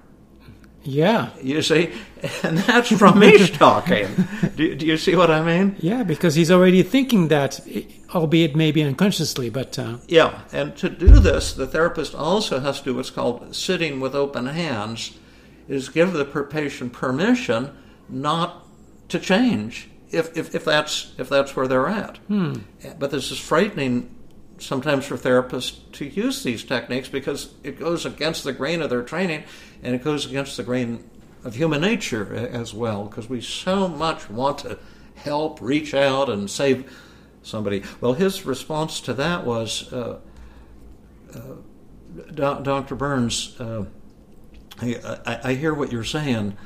Yeah. 0.82 1.30
You 1.42 1.62
see? 1.62 1.92
And 2.42 2.58
that's 2.58 2.90
Ramesh 2.90 3.54
talking. 3.58 4.08
Do, 4.56 4.74
do, 4.74 4.86
you 4.86 4.96
see 4.96 5.14
what 5.14 5.30
I 5.30 5.42
mean? 5.42 5.76
Yeah, 5.78 6.02
because 6.02 6.34
he's 6.34 6.50
already 6.50 6.82
thinking 6.82 7.28
that, 7.28 7.60
albeit 8.14 8.56
maybe 8.56 8.82
unconsciously, 8.82 9.50
but. 9.50 9.78
Uh... 9.78 9.98
Yeah, 10.08 10.42
and 10.52 10.76
to 10.76 10.88
do 10.88 11.18
this, 11.18 11.52
the 11.52 11.66
therapist 11.66 12.14
also 12.14 12.60
has 12.60 12.78
to 12.80 12.84
do 12.84 12.94
what's 12.94 13.10
called 13.10 13.54
sitting 13.54 14.00
with 14.00 14.14
open 14.14 14.46
hands, 14.46 15.18
is 15.68 15.88
give 15.88 16.12
the 16.12 16.24
patient 16.24 16.92
permission 16.92 17.76
not 18.08 18.64
to 19.08 19.18
change 19.18 19.88
if, 20.10 20.36
if, 20.36 20.54
if 20.54 20.64
that's 20.64 21.12
if 21.18 21.28
that's 21.28 21.56
where 21.56 21.66
they're 21.66 21.88
at. 21.88 22.18
Hmm. 22.28 22.60
But 22.98 23.10
this 23.10 23.30
is 23.30 23.38
frightening 23.38 24.14
sometimes 24.58 25.04
for 25.04 25.16
therapists 25.16 25.78
to 25.92 26.06
use 26.06 26.42
these 26.42 26.64
techniques 26.64 27.08
because 27.08 27.52
it 27.62 27.78
goes 27.78 28.06
against 28.06 28.44
the 28.44 28.52
grain 28.52 28.80
of 28.80 28.90
their 28.90 29.02
training 29.02 29.44
and 29.82 29.94
it 29.94 30.02
goes 30.02 30.24
against 30.26 30.56
the 30.56 30.62
grain 30.62 31.08
of 31.44 31.54
human 31.54 31.82
nature 31.82 32.34
as 32.34 32.72
well 32.72 33.04
because 33.04 33.28
we 33.28 33.40
so 33.40 33.86
much 33.86 34.30
want 34.30 34.58
to 34.58 34.78
help, 35.14 35.60
reach 35.60 35.94
out, 35.94 36.28
and 36.28 36.50
save 36.50 36.90
somebody. 37.46 37.82
Well, 38.00 38.14
his 38.14 38.44
response 38.44 39.00
to 39.02 39.14
that 39.14 39.46
was, 39.46 39.92
uh, 39.92 40.18
uh, 41.34 42.60
Dr. 42.60 42.94
Burns, 42.94 43.58
uh, 43.60 43.84
I, 44.80 45.40
I 45.44 45.54
hear 45.54 45.72
what 45.72 45.92
you're 45.92 46.04
saying, 46.04 46.56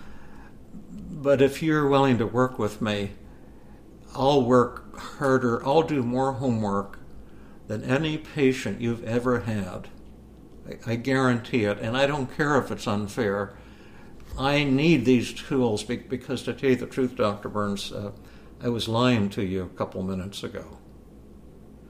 but 0.90 1.42
if 1.42 1.62
you're 1.62 1.86
willing 1.86 2.18
to 2.18 2.26
work 2.26 2.58
with 2.58 2.80
me, 2.80 3.10
I'll 4.14 4.42
work 4.42 4.98
harder, 4.98 5.64
I'll 5.66 5.82
do 5.82 6.02
more 6.02 6.32
homework 6.32 6.98
than 7.68 7.84
any 7.84 8.18
patient 8.18 8.80
you've 8.80 9.04
ever 9.04 9.40
had. 9.40 9.88
I, 10.66 10.92
I 10.92 10.96
guarantee 10.96 11.64
it, 11.64 11.78
and 11.78 11.96
I 11.96 12.06
don't 12.06 12.34
care 12.36 12.56
if 12.56 12.70
it's 12.70 12.86
unfair. 12.86 13.54
I 14.38 14.64
need 14.64 15.04
these 15.04 15.32
tools 15.32 15.84
because, 15.84 16.42
to 16.44 16.54
tell 16.54 16.70
you 16.70 16.76
the 16.76 16.86
truth, 16.86 17.16
Dr. 17.16 17.48
Burns, 17.48 17.92
uh, 17.92 18.12
I 18.62 18.68
was 18.68 18.88
lying 18.88 19.28
to 19.30 19.42
you 19.42 19.62
a 19.62 19.78
couple 19.78 20.02
minutes 20.02 20.42
ago. 20.42 20.78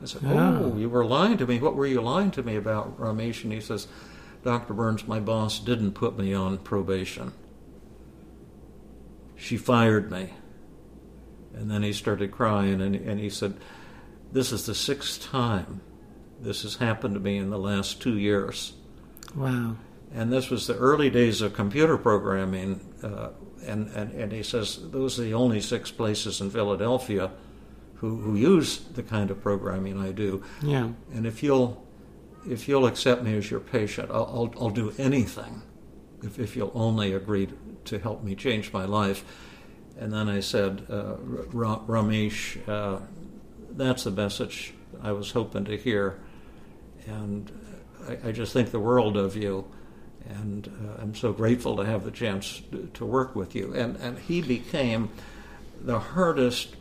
I 0.02 0.06
said, 0.06 0.22
Oh, 0.24 0.76
you 0.76 0.88
were 0.88 1.04
lying 1.04 1.36
to 1.38 1.46
me. 1.46 1.58
What 1.58 1.76
were 1.76 1.86
you 1.86 2.00
lying 2.00 2.30
to 2.32 2.42
me 2.42 2.56
about, 2.56 2.98
Ramesh? 2.98 3.44
And 3.44 3.52
he 3.52 3.60
says, 3.60 3.88
Dr. 4.44 4.72
Burns, 4.72 5.06
my 5.06 5.20
boss 5.20 5.58
didn't 5.58 5.92
put 5.92 6.16
me 6.16 6.32
on 6.32 6.58
probation. 6.58 7.32
She 9.36 9.56
fired 9.56 10.10
me 10.10 10.30
And 11.54 11.70
then 11.70 11.82
he 11.82 11.92
started 11.92 12.30
crying, 12.30 12.80
and, 12.80 12.94
and 12.94 13.20
he 13.20 13.30
said, 13.30 13.56
This 14.32 14.52
is 14.52 14.66
the 14.66 14.74
sixth 14.74 15.22
time 15.30 15.80
this 16.40 16.62
has 16.62 16.76
happened 16.76 17.14
to 17.14 17.20
me 17.20 17.36
in 17.36 17.50
the 17.50 17.58
last 17.58 18.00
two 18.00 18.16
years. 18.16 18.72
Wow. 19.34 19.76
And 20.12 20.32
this 20.32 20.50
was 20.50 20.66
the 20.66 20.76
early 20.76 21.10
days 21.10 21.40
of 21.40 21.54
computer 21.54 21.96
programming. 21.96 22.80
Uh, 23.02 23.30
and, 23.64 23.88
and, 23.94 24.12
and 24.12 24.32
he 24.32 24.42
says, 24.42 24.78
Those 24.90 25.18
are 25.18 25.22
the 25.22 25.34
only 25.34 25.60
six 25.60 25.90
places 25.90 26.40
in 26.40 26.50
Philadelphia 26.50 27.30
who, 27.96 28.16
who 28.16 28.34
use 28.34 28.78
the 28.78 29.02
kind 29.02 29.30
of 29.30 29.42
programming 29.42 30.00
I 30.00 30.12
do. 30.12 30.42
Yeah. 30.62 30.90
And 31.12 31.26
if 31.26 31.42
you'll, 31.42 31.86
if 32.48 32.66
you'll 32.66 32.86
accept 32.86 33.22
me 33.22 33.36
as 33.36 33.50
your 33.50 33.60
patient, 33.60 34.10
I'll, 34.10 34.24
I'll, 34.24 34.54
I'll 34.58 34.70
do 34.70 34.92
anything 34.98 35.62
if, 36.22 36.38
if 36.38 36.56
you'll 36.56 36.72
only 36.74 37.12
agree 37.12 37.48
to 37.84 37.98
help 37.98 38.24
me 38.24 38.34
change 38.34 38.72
my 38.72 38.84
life. 38.84 39.24
And 39.98 40.12
then 40.12 40.28
I 40.28 40.40
said, 40.40 40.86
uh, 40.88 41.16
Ramesh, 41.52 42.66
uh, 42.66 43.00
that's 43.72 44.04
the 44.04 44.10
message 44.10 44.72
I 45.02 45.12
was 45.12 45.32
hoping 45.32 45.66
to 45.66 45.76
hear. 45.76 46.18
And 47.06 47.52
I, 48.08 48.28
I 48.28 48.32
just 48.32 48.52
think 48.52 48.70
the 48.70 48.80
world 48.80 49.16
of 49.16 49.36
you. 49.36 49.66
And 50.28 50.68
uh, 50.68 51.02
I'm 51.02 51.14
so 51.14 51.32
grateful 51.32 51.76
to 51.76 51.84
have 51.84 52.04
the 52.04 52.10
chance 52.10 52.62
to, 52.70 52.90
to 52.94 53.06
work 53.06 53.34
with 53.34 53.54
you. 53.54 53.74
And, 53.74 53.96
and 53.96 54.18
he 54.18 54.42
became 54.42 55.10
the 55.80 55.98
hardest 55.98 56.76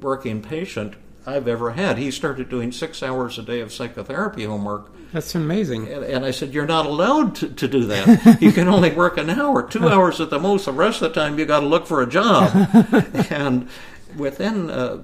working 0.00 0.42
patient 0.42 0.94
I've 1.26 1.46
ever 1.46 1.72
had. 1.72 1.98
He 1.98 2.10
started 2.10 2.48
doing 2.48 2.72
six 2.72 3.02
hours 3.02 3.38
a 3.38 3.42
day 3.42 3.60
of 3.60 3.72
psychotherapy 3.72 4.44
homework. 4.44 4.90
That's 5.12 5.34
amazing. 5.34 5.88
And, 5.88 6.04
and 6.04 6.24
I 6.24 6.30
said, 6.30 6.54
You're 6.54 6.66
not 6.66 6.86
allowed 6.86 7.34
to, 7.36 7.48
to 7.48 7.68
do 7.68 7.84
that. 7.86 8.38
you 8.40 8.52
can 8.52 8.68
only 8.68 8.90
work 8.90 9.18
an 9.18 9.28
hour, 9.28 9.62
two 9.62 9.88
hours 9.88 10.20
at 10.20 10.30
the 10.30 10.38
most. 10.38 10.64
The 10.64 10.72
rest 10.72 11.02
of 11.02 11.12
the 11.12 11.20
time, 11.20 11.38
you 11.38 11.44
got 11.44 11.60
to 11.60 11.66
look 11.66 11.86
for 11.86 12.02
a 12.02 12.08
job. 12.08 12.50
and 13.30 13.68
within 14.16 14.70
uh, 14.70 15.02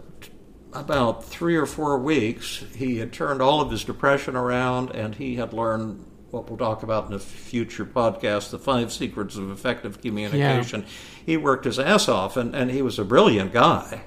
about 0.72 1.24
three 1.24 1.56
or 1.56 1.66
four 1.66 1.98
weeks, 1.98 2.64
he 2.74 2.98
had 2.98 3.12
turned 3.12 3.42
all 3.42 3.60
of 3.60 3.70
his 3.70 3.84
depression 3.84 4.36
around 4.36 4.90
and 4.90 5.14
he 5.14 5.36
had 5.36 5.52
learned 5.52 6.04
what 6.30 6.48
we'll 6.48 6.58
talk 6.58 6.82
about 6.82 7.08
in 7.08 7.14
a 7.14 7.18
future 7.18 7.84
podcast 7.84 8.50
the 8.50 8.58
five 8.58 8.92
secrets 8.92 9.36
of 9.36 9.50
effective 9.50 10.00
communication. 10.00 10.82
Yeah. 10.82 10.88
He 11.24 11.36
worked 11.36 11.64
his 11.64 11.78
ass 11.78 12.08
off 12.08 12.36
and, 12.36 12.54
and 12.54 12.70
he 12.70 12.82
was 12.82 12.98
a 12.98 13.04
brilliant 13.04 13.52
guy. 13.52 14.02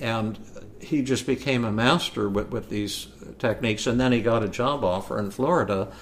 And 0.00 0.38
he 0.80 1.02
just 1.02 1.26
became 1.26 1.64
a 1.64 1.72
master 1.72 2.28
with, 2.28 2.50
with 2.50 2.68
these 2.68 3.08
techniques. 3.38 3.86
And 3.86 4.00
then 4.00 4.12
he 4.12 4.20
got 4.20 4.42
a 4.42 4.48
job 4.48 4.84
offer 4.84 5.18
in 5.18 5.30
Florida, 5.30 5.92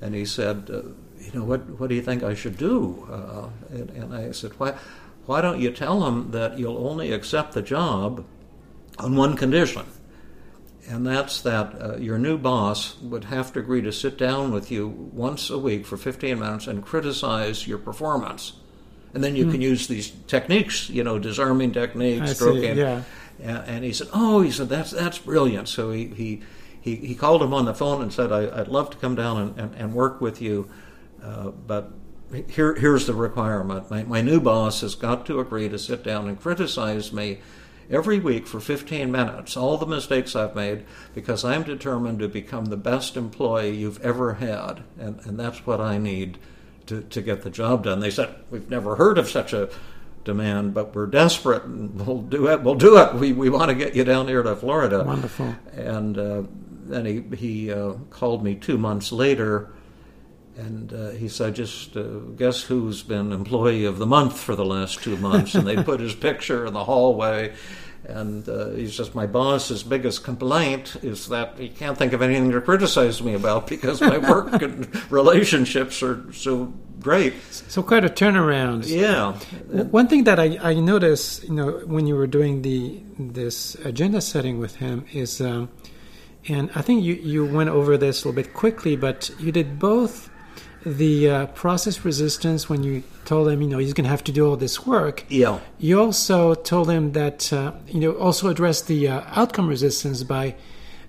and 0.00 0.14
he 0.14 0.24
said, 0.24 0.70
uh, 0.70 0.82
"You 1.20 1.32
know, 1.34 1.44
what 1.44 1.78
what 1.78 1.88
do 1.88 1.94
you 1.94 2.02
think 2.02 2.22
I 2.22 2.34
should 2.34 2.56
do?" 2.56 3.06
Uh, 3.10 3.48
and, 3.74 3.90
and, 3.90 4.14
I 4.14 4.32
said, 4.32 4.52
"Why 4.58 4.74
why 5.26 5.40
don't 5.40 5.60
you 5.60 5.70
tell 5.70 6.06
him 6.06 6.30
that 6.30 6.58
you'll 6.58 6.86
only 6.86 7.12
accept 7.12 7.52
the 7.52 7.62
job 7.62 8.24
on 8.98 9.16
one 9.16 9.36
condition?" 9.36 9.84
And 10.88 11.06
that's 11.06 11.40
that 11.42 11.80
uh, 11.80 11.96
your 11.96 12.18
new 12.18 12.36
boss 12.36 12.98
would 13.00 13.24
have 13.24 13.52
to 13.54 13.60
agree 13.60 13.80
to 13.82 13.92
sit 13.92 14.18
down 14.18 14.52
with 14.52 14.70
you 14.70 14.88
once 14.88 15.48
a 15.48 15.58
week 15.58 15.86
for 15.86 15.96
15 15.96 16.38
minutes 16.38 16.66
and 16.66 16.84
criticize 16.84 17.66
your 17.66 17.78
performance. 17.78 18.52
And 19.14 19.24
then 19.24 19.34
you 19.34 19.46
mm. 19.46 19.52
can 19.52 19.60
use 19.60 19.86
these 19.86 20.10
techniques, 20.26 20.90
you 20.90 21.02
know, 21.02 21.18
disarming 21.18 21.72
techniques, 21.72 22.34
stroking. 22.34 22.76
Yeah 22.76 23.02
and, 23.40 23.58
and 23.66 23.84
he 23.84 23.92
said, 23.92 24.08
"Oh, 24.12 24.40
he 24.40 24.50
said 24.50 24.68
that's 24.68 24.90
that's 24.90 25.18
brilliant." 25.18 25.68
So 25.68 25.90
he 25.90 26.06
he 26.06 26.42
he, 26.80 26.96
he 26.96 27.14
called 27.14 27.42
him 27.42 27.54
on 27.54 27.64
the 27.64 27.74
phone 27.74 28.02
and 28.02 28.12
said, 28.12 28.30
I, 28.30 28.44
would 28.58 28.68
love 28.68 28.90
to 28.90 28.98
come 28.98 29.14
down 29.14 29.40
and, 29.40 29.58
and, 29.58 29.74
and 29.74 29.94
work 29.94 30.20
with 30.20 30.42
you, 30.42 30.68
uh, 31.22 31.48
but 31.48 31.90
here 32.48 32.74
here's 32.74 33.06
the 33.06 33.14
requirement. 33.14 33.90
My 33.90 34.04
my 34.04 34.20
new 34.20 34.40
boss 34.40 34.82
has 34.82 34.94
got 34.94 35.26
to 35.26 35.40
agree 35.40 35.68
to 35.68 35.78
sit 35.78 36.02
down 36.02 36.28
and 36.28 36.40
criticize 36.40 37.12
me." 37.12 37.38
Every 37.90 38.18
week 38.18 38.46
for 38.46 38.60
15 38.60 39.10
minutes, 39.10 39.56
all 39.56 39.76
the 39.76 39.86
mistakes 39.86 40.34
I've 40.34 40.54
made, 40.54 40.84
because 41.14 41.44
I'm 41.44 41.62
determined 41.62 42.18
to 42.20 42.28
become 42.28 42.66
the 42.66 42.76
best 42.76 43.16
employee 43.16 43.76
you've 43.76 44.00
ever 44.00 44.34
had. 44.34 44.82
And, 44.98 45.20
and 45.24 45.38
that's 45.38 45.66
what 45.66 45.80
I 45.80 45.98
need 45.98 46.38
to, 46.86 47.02
to 47.02 47.22
get 47.22 47.42
the 47.42 47.50
job 47.50 47.84
done. 47.84 48.00
They 48.00 48.10
said, 48.10 48.34
We've 48.50 48.68
never 48.70 48.96
heard 48.96 49.18
of 49.18 49.28
such 49.28 49.52
a 49.52 49.68
demand, 50.24 50.74
but 50.74 50.94
we're 50.94 51.06
desperate 51.06 51.64
and 51.64 52.00
we'll 52.06 52.22
do 52.22 52.48
it. 52.48 52.62
We'll 52.62 52.74
do 52.74 52.98
it. 52.98 53.14
We, 53.14 53.32
we 53.32 53.50
want 53.50 53.68
to 53.68 53.74
get 53.74 53.94
you 53.94 54.04
down 54.04 54.28
here 54.28 54.42
to 54.42 54.56
Florida. 54.56 55.04
Wonderful. 55.04 55.54
And 55.72 56.18
uh, 56.18 56.42
then 56.86 57.04
he, 57.04 57.36
he 57.36 57.72
uh, 57.72 57.94
called 58.10 58.42
me 58.42 58.54
two 58.54 58.78
months 58.78 59.12
later 59.12 59.70
and 60.56 60.92
uh, 60.92 61.10
he 61.10 61.28
said, 61.28 61.56
just 61.56 61.96
uh, 61.96 62.02
guess 62.36 62.62
who's 62.62 63.02
been 63.02 63.32
employee 63.32 63.84
of 63.84 63.98
the 63.98 64.06
month 64.06 64.38
for 64.38 64.54
the 64.54 64.64
last 64.64 65.02
two 65.02 65.16
months? 65.16 65.54
And 65.54 65.66
they 65.66 65.82
put 65.82 66.00
his 66.00 66.14
picture 66.14 66.64
in 66.66 66.74
the 66.74 66.84
hallway. 66.84 67.54
And 68.06 68.46
uh, 68.48 68.70
he 68.70 68.88
says, 68.88 69.14
My 69.14 69.26
boss's 69.26 69.82
biggest 69.82 70.24
complaint 70.24 70.96
is 71.02 71.28
that 71.28 71.58
he 71.58 71.70
can't 71.70 71.96
think 71.96 72.12
of 72.12 72.22
anything 72.22 72.50
to 72.52 72.60
criticize 72.60 73.22
me 73.22 73.34
about 73.34 73.66
because 73.66 74.00
my 74.00 74.18
work 74.18 74.60
and 74.62 75.10
relationships 75.10 76.02
are 76.02 76.30
so 76.32 76.72
great. 77.00 77.34
So 77.50 77.82
quite 77.82 78.04
a 78.04 78.08
turnaround. 78.08 78.86
Yeah. 78.86 79.32
One 79.84 80.06
thing 80.06 80.24
that 80.24 80.38
I, 80.38 80.58
I 80.60 80.74
noticed, 80.74 81.44
you 81.44 81.54
know, 81.54 81.70
when 81.86 82.06
you 82.06 82.14
were 82.14 82.26
doing 82.26 82.62
the 82.62 83.00
this 83.18 83.74
agenda 83.76 84.20
setting 84.20 84.58
with 84.58 84.76
him 84.76 85.06
is, 85.12 85.40
um, 85.40 85.70
and 86.46 86.70
I 86.74 86.82
think 86.82 87.02
you 87.02 87.14
you 87.14 87.46
went 87.46 87.70
over 87.70 87.96
this 87.96 88.22
a 88.22 88.28
little 88.28 88.42
bit 88.42 88.52
quickly, 88.52 88.96
but 88.96 89.30
you 89.38 89.50
did 89.50 89.78
both 89.78 90.30
the 90.84 91.30
uh, 91.30 91.46
process 91.46 92.04
resistance 92.04 92.68
when 92.68 92.82
you 92.82 93.02
told 93.24 93.48
him, 93.48 93.62
you 93.62 93.68
know, 93.68 93.78
he's 93.78 93.94
going 93.94 94.04
to 94.04 94.10
have 94.10 94.24
to 94.24 94.32
do 94.32 94.46
all 94.46 94.56
this 94.56 94.86
work. 94.86 95.24
Yeah. 95.28 95.60
You 95.78 96.00
also 96.00 96.54
told 96.54 96.90
him 96.90 97.12
that, 97.12 97.52
uh, 97.52 97.72
you 97.88 98.00
know, 98.00 98.12
also 98.12 98.48
address 98.48 98.82
the 98.82 99.08
uh, 99.08 99.22
outcome 99.28 99.68
resistance 99.68 100.22
by 100.22 100.54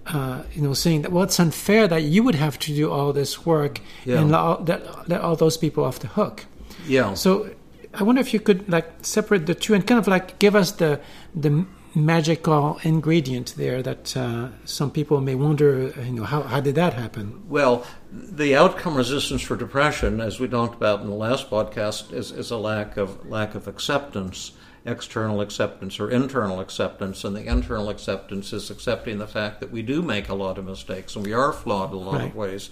uh, 0.08 0.44
you 0.54 0.62
know, 0.62 0.74
saying 0.74 1.02
that 1.02 1.12
well, 1.12 1.24
it's 1.24 1.40
unfair 1.40 1.88
that 1.88 2.04
you 2.04 2.24
would 2.24 2.36
have 2.36 2.60
to 2.60 2.74
do 2.76 2.92
all 2.92 3.12
this 3.12 3.46
work 3.46 3.82
yeah. 4.06 4.20
and 4.20 4.32
let, 4.32 4.66
that, 4.68 5.10
let 5.10 5.22
all 5.22 5.36
those 5.36 5.58
people 5.58 5.84
off 5.84 6.00
the 6.00 6.08
hook. 6.08 6.46
Yeah. 6.88 7.16
So 7.16 7.50
I 7.94 8.04
wonder 8.04 8.22
if 8.22 8.34
you 8.34 8.40
could 8.40 8.70
like 8.70 8.88
separate 9.02 9.48
the 9.48 9.56
two 9.56 9.74
and 9.74 9.86
kind 9.86 10.00
of 10.00 10.08
like 10.08 10.38
give 10.40 10.56
us 10.56 10.74
the 10.74 11.00
the 11.34 11.66
magical 11.96 12.80
ingredient 12.84 13.56
there 13.58 13.82
that 13.82 14.16
uh, 14.18 14.50
some 14.66 14.92
people 14.92 15.22
may 15.22 15.36
wonder, 15.36 15.94
you 16.04 16.12
know, 16.12 16.24
how, 16.24 16.42
how 16.44 16.60
did 16.60 16.76
that 16.76 16.94
happen? 16.94 17.44
Well, 17.48 17.86
the 18.12 18.56
outcome 18.56 18.96
resistance 18.96 19.42
for 19.42 19.56
depression, 19.56 20.20
as 20.20 20.40
we 20.40 20.48
talked 20.48 20.76
about 20.76 21.02
in 21.02 21.08
the 21.08 21.16
last 21.16 21.50
podcast, 21.50 22.12
is, 22.14 22.32
is 22.32 22.52
a 22.52 22.58
lack 22.58 22.98
of 22.98 23.26
lack 23.28 23.56
of 23.56 23.68
acceptance 23.68 24.52
external 24.86 25.42
acceptance 25.42 26.00
or 26.00 26.12
internal 26.12 26.60
acceptance, 26.60 27.24
and 27.24 27.36
the 27.36 27.46
internal 27.46 27.90
acceptance 27.90 28.54
is 28.54 28.70
accepting 28.70 29.18
the 29.18 29.28
fact 29.28 29.60
that 29.60 29.72
we 29.72 29.82
do 29.82 30.02
make 30.02 30.30
a 30.30 30.36
lot 30.36 30.58
of 30.58 30.66
mistakes 30.66 31.16
and 31.16 31.26
we 31.26 31.34
are 31.34 31.52
flawed 31.52 31.92
in 31.92 31.98
a 31.98 32.00
lot 32.00 32.20
right. 32.20 32.30
of 32.30 32.36
ways. 32.36 32.70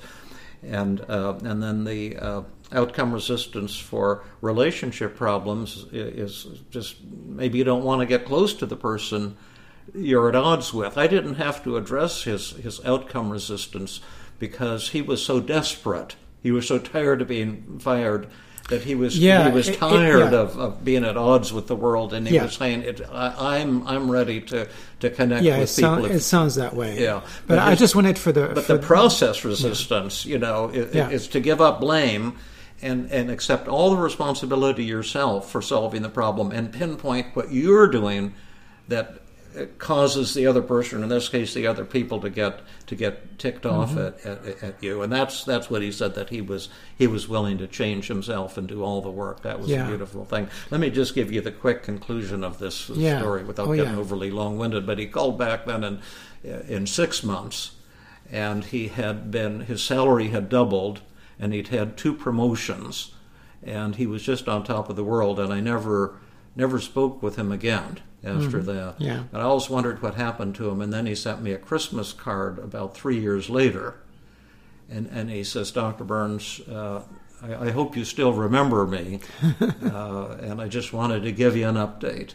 And 0.61 1.01
uh, 1.09 1.39
and 1.43 1.61
then 1.61 1.83
the 1.83 2.15
uh, 2.17 2.43
outcome 2.73 3.13
resistance 3.13 3.77
for 3.77 4.23
relationship 4.41 5.15
problems 5.15 5.85
is 5.91 6.47
just 6.69 6.97
maybe 7.03 7.57
you 7.57 7.63
don't 7.63 7.83
want 7.83 8.01
to 8.01 8.05
get 8.05 8.25
close 8.25 8.53
to 8.55 8.65
the 8.65 8.75
person 8.75 9.37
you're 9.93 10.29
at 10.29 10.35
odds 10.35 10.73
with. 10.73 10.97
I 10.97 11.07
didn't 11.07 11.35
have 11.35 11.63
to 11.63 11.77
address 11.77 12.23
his 12.23 12.51
his 12.51 12.83
outcome 12.85 13.29
resistance 13.29 13.99
because 14.39 14.89
he 14.89 15.01
was 15.01 15.23
so 15.23 15.39
desperate. 15.39 16.15
He 16.41 16.51
was 16.51 16.67
so 16.67 16.79
tired 16.79 17.21
of 17.21 17.27
being 17.27 17.79
fired 17.79 18.27
that 18.69 18.83
he 18.83 18.95
was 18.95 19.17
yeah, 19.17 19.49
he 19.49 19.53
was 19.53 19.75
tired 19.75 20.27
it, 20.27 20.31
yeah. 20.31 20.39
of, 20.39 20.57
of 20.57 20.85
being 20.85 21.03
at 21.03 21.17
odds 21.17 21.51
with 21.51 21.67
the 21.67 21.75
world, 21.75 22.13
and 22.13 22.27
he 22.27 22.35
yeah. 22.35 22.43
was 22.43 22.53
saying, 22.53 22.83
it, 22.83 23.01
I, 23.11 23.57
am 23.57 23.85
I'm, 23.85 23.87
I'm 23.87 24.11
ready 24.11 24.39
to, 24.41 24.67
to 25.01 25.09
connect 25.09 25.43
yeah, 25.43 25.59
with 25.59 25.77
it 25.77 25.81
people." 25.81 25.95
Sound, 25.95 26.11
it 26.11 26.19
sounds 26.21 26.55
that 26.55 26.73
way. 26.73 27.01
Yeah, 27.01 27.21
but, 27.45 27.55
but 27.55 27.59
I 27.59 27.75
just 27.75 27.95
wanted 27.95 28.17
for 28.17 28.31
the 28.31 28.51
but 28.53 28.63
for 28.63 28.77
the 28.77 28.85
process 28.85 29.43
resistance, 29.43 30.25
you 30.25 30.39
know, 30.39 30.69
is, 30.69 30.95
is 30.95 31.27
to 31.29 31.39
give 31.39 31.59
up 31.59 31.81
blame. 31.81 32.37
And, 32.83 33.09
and 33.11 33.31
accept 33.31 33.69
all 33.69 33.91
the 33.91 34.01
responsibility 34.01 34.83
yourself 34.83 35.49
for 35.49 35.61
solving 35.61 36.01
the 36.01 36.09
problem 36.09 36.51
and 36.51 36.71
pinpoint 36.73 37.33
what 37.33 37.49
you're 37.49 37.87
doing 37.87 38.33
that 38.89 39.23
causes 39.77 40.33
the 40.33 40.47
other 40.47 40.61
person, 40.61 41.03
in 41.03 41.09
this 41.09 41.29
case, 41.29 41.53
the 41.53 41.67
other 41.67 41.85
people, 41.85 42.19
to 42.21 42.29
get 42.29 42.61
to 42.87 42.95
get 42.95 43.37
ticked 43.37 43.65
off 43.65 43.91
mm-hmm. 43.91 44.27
at, 44.27 44.47
at, 44.47 44.63
at, 44.63 44.83
you. 44.83 45.01
And 45.01 45.11
that's 45.11 45.43
that's 45.43 45.69
what 45.69 45.81
he 45.81 45.91
said 45.91 46.15
that 46.15 46.29
he 46.29 46.41
was 46.41 46.69
he 46.97 47.07
was 47.07 47.27
willing 47.27 47.57
to 47.59 47.67
change 47.67 48.07
himself 48.07 48.57
and 48.57 48.67
do 48.67 48.83
all 48.83 49.01
the 49.01 49.11
work. 49.11 49.41
That 49.43 49.59
was 49.59 49.69
yeah. 49.69 49.85
a 49.85 49.87
beautiful 49.87 50.25
thing. 50.25 50.47
Let 50.71 50.81
me 50.81 50.89
just 50.89 51.15
give 51.15 51.31
you 51.31 51.41
the 51.41 51.51
quick 51.51 51.83
conclusion 51.83 52.43
of 52.43 52.59
this 52.59 52.89
yeah. 52.89 53.19
story 53.19 53.43
without 53.43 53.67
oh, 53.67 53.75
getting 53.75 53.93
yeah. 53.93 53.99
overly 53.99 54.31
long 54.31 54.57
winded. 54.57 54.85
But 54.85 54.99
he 54.99 55.07
called 55.07 55.37
back 55.37 55.65
then 55.65 55.83
in 55.83 55.99
in 56.67 56.87
six 56.87 57.23
months, 57.23 57.71
and 58.31 58.65
he 58.65 58.87
had 58.89 59.31
been 59.31 59.61
his 59.61 59.83
salary 59.83 60.29
had 60.29 60.49
doubled, 60.49 61.01
and 61.43 61.53
he'd 61.53 61.67
had 61.67 61.97
two 61.97 62.13
promotions, 62.13 63.11
and 63.61 63.95
he 63.97 64.07
was 64.07 64.23
just 64.23 64.47
on 64.47 64.63
top 64.63 64.89
of 64.89 64.95
the 64.95 65.03
world. 65.03 65.39
And 65.39 65.51
I 65.51 65.59
never 65.59 66.19
never 66.55 66.79
spoke 66.79 67.21
with 67.21 67.35
him 67.35 67.51
again 67.51 67.99
after 68.23 68.59
mm-hmm. 68.59 68.65
that. 68.65 68.95
Yeah. 68.99 69.23
And 69.31 69.41
I 69.41 69.41
always 69.41 69.69
wondered 69.69 70.01
what 70.01 70.15
happened 70.15 70.55
to 70.55 70.69
him. 70.69 70.81
And 70.81 70.93
then 70.93 71.05
he 71.05 71.15
sent 71.15 71.41
me 71.41 71.51
a 71.51 71.57
Christmas 71.57 72.13
card 72.13 72.59
about 72.59 72.95
three 72.95 73.19
years 73.19 73.49
later. 73.49 73.95
And, 74.89 75.07
and 75.07 75.29
he 75.29 75.43
says, 75.43 75.71
Dr. 75.71 76.03
Burns, 76.03 76.61
uh, 76.69 77.01
I, 77.41 77.67
I, 77.67 77.71
hope 77.71 77.97
you 77.97 78.05
still 78.05 78.33
remember 78.33 78.85
me. 78.85 79.19
uh, 79.61 80.37
and 80.39 80.61
I 80.61 80.67
just 80.67 80.93
wanted 80.93 81.23
to 81.23 81.31
give 81.31 81.55
you 81.55 81.67
an 81.67 81.75
update. 81.75 82.33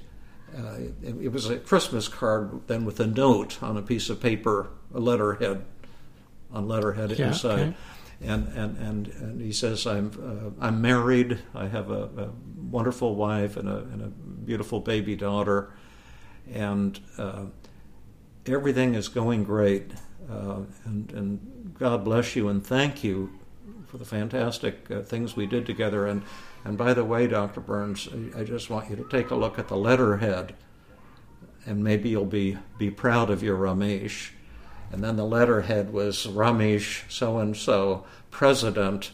uh, 0.56 0.74
it, 1.02 1.14
it, 1.22 1.32
was 1.32 1.48
a 1.48 1.58
Christmas 1.58 2.08
card 2.08 2.66
then 2.66 2.84
with 2.84 2.98
a 3.00 3.06
note 3.06 3.62
on 3.62 3.76
a 3.76 3.82
piece 3.82 4.10
of 4.10 4.20
paper, 4.20 4.70
a 4.92 4.98
letterhead, 4.98 5.64
on 6.52 6.66
letterhead 6.66 7.12
yeah, 7.12 7.28
inside. 7.28 7.60
Okay. 7.60 7.74
And, 8.20 8.48
and, 8.48 8.76
and, 8.78 9.08
and 9.08 9.40
he 9.40 9.52
says, 9.52 9.86
I'm, 9.86 10.10
uh, 10.60 10.64
I'm 10.64 10.80
married, 10.80 11.38
I 11.54 11.68
have 11.68 11.90
a, 11.90 12.02
a, 12.16 12.30
wonderful 12.68 13.14
wife 13.14 13.56
and 13.56 13.66
a, 13.66 13.76
and 13.76 14.02
a 14.02 14.08
beautiful 14.08 14.80
baby 14.80 15.16
daughter, 15.16 15.72
and 16.52 17.00
uh, 17.16 17.44
everything 18.44 18.94
is 18.94 19.08
going 19.08 19.44
great. 19.44 19.92
Uh, 20.30 20.60
and, 20.84 21.10
and 21.12 21.74
God 21.78 22.04
bless 22.04 22.36
you 22.36 22.48
and 22.48 22.66
thank 22.66 23.02
you 23.02 23.30
for 23.86 23.96
the 23.96 24.04
fantastic 24.04 24.90
uh, 24.90 25.00
things 25.00 25.34
we 25.34 25.46
did 25.46 25.64
together. 25.64 26.06
And 26.06 26.22
and 26.64 26.76
by 26.76 26.94
the 26.94 27.04
way, 27.04 27.26
Dr. 27.26 27.60
Burns, 27.60 28.08
I 28.36 28.44
just 28.44 28.68
want 28.68 28.90
you 28.90 28.96
to 28.96 29.04
take 29.08 29.30
a 29.30 29.34
look 29.34 29.58
at 29.58 29.68
the 29.68 29.76
letterhead, 29.76 30.54
and 31.64 31.82
maybe 31.82 32.10
you'll 32.10 32.24
be, 32.24 32.58
be 32.78 32.90
proud 32.90 33.30
of 33.30 33.42
your 33.42 33.56
Ramesh. 33.56 34.30
And 34.90 35.02
then 35.04 35.16
the 35.16 35.24
letterhead 35.24 35.92
was 35.92 36.26
Ramesh 36.26 37.10
so 37.10 37.38
and 37.38 37.56
so, 37.56 38.04
president, 38.30 39.10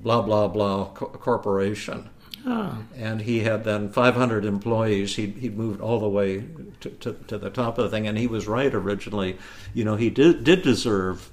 blah, 0.00 0.22
blah, 0.22 0.48
blah, 0.48 0.90
co- 0.94 1.06
corporation. 1.06 2.10
Oh. 2.46 2.84
And 2.96 3.22
he 3.22 3.40
had 3.40 3.64
then 3.64 3.90
500 3.90 4.44
employees. 4.44 5.16
He 5.16 5.26
he 5.26 5.50
moved 5.50 5.80
all 5.80 5.98
the 5.98 6.08
way 6.08 6.44
to, 6.80 6.90
to, 6.90 7.12
to, 7.26 7.38
the 7.38 7.50
top 7.50 7.76
of 7.76 7.84
the 7.84 7.90
thing, 7.90 8.06
and 8.06 8.16
he 8.16 8.28
was 8.28 8.46
right 8.46 8.72
originally. 8.72 9.36
You 9.74 9.84
know, 9.84 9.96
he 9.96 10.10
did 10.10 10.44
did 10.44 10.62
deserve 10.62 11.32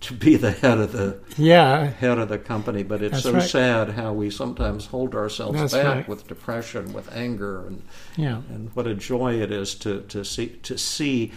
to 0.00 0.14
be 0.14 0.36
the 0.36 0.52
head 0.52 0.78
of 0.78 0.92
the 0.92 1.18
yeah 1.36 1.86
head 1.86 2.18
of 2.18 2.28
the 2.28 2.38
company. 2.38 2.84
But 2.84 3.02
it's 3.02 3.12
That's 3.12 3.24
so 3.24 3.32
right. 3.32 3.42
sad 3.42 3.90
how 3.90 4.12
we 4.12 4.30
sometimes 4.30 4.86
hold 4.86 5.16
ourselves 5.16 5.58
That's 5.58 5.72
back 5.72 5.84
right. 5.84 6.08
with 6.08 6.28
depression, 6.28 6.92
with 6.92 7.12
anger, 7.12 7.66
and 7.66 7.82
yeah. 8.16 8.42
and 8.50 8.74
what 8.76 8.86
a 8.86 8.94
joy 8.94 9.40
it 9.40 9.50
is 9.50 9.74
to 9.76 10.02
to 10.02 10.24
see 10.24 10.48
to 10.62 10.78
see 10.78 11.32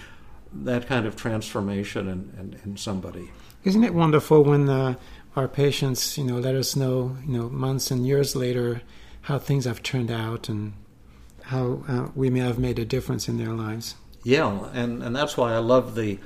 that 0.52 0.88
kind 0.88 1.06
of 1.06 1.16
transformation 1.16 2.08
in, 2.08 2.34
in, 2.40 2.60
in 2.64 2.78
somebody. 2.78 3.32
Isn't 3.64 3.84
it 3.84 3.94
wonderful 3.94 4.44
when 4.44 4.70
uh, 4.70 4.96
our 5.36 5.48
patients, 5.48 6.18
you 6.18 6.24
know, 6.24 6.40
let 6.40 6.56
us 6.56 6.76
know, 6.76 7.18
you 7.26 7.38
know, 7.38 7.50
months 7.50 7.92
and 7.92 8.06
years 8.06 8.36
later, 8.36 8.82
how 9.22 9.38
things 9.38 9.66
have 9.66 9.84
turned 9.84 10.10
out 10.10 10.50
and 10.50 10.74
how 11.44 11.84
uh, 11.88 12.08
we 12.16 12.30
may 12.30 12.40
have 12.40 12.60
made 12.60 12.80
a 12.80 12.86
difference 12.86 13.28
in 13.28 13.38
their 13.38 13.54
lives. 13.54 13.96
Yeah, 14.24 14.70
and 14.74 15.02
and 15.02 15.16
that's 15.16 15.38
why 15.38 15.54
I 15.54 15.60
love 15.60 15.96
the 15.96 16.20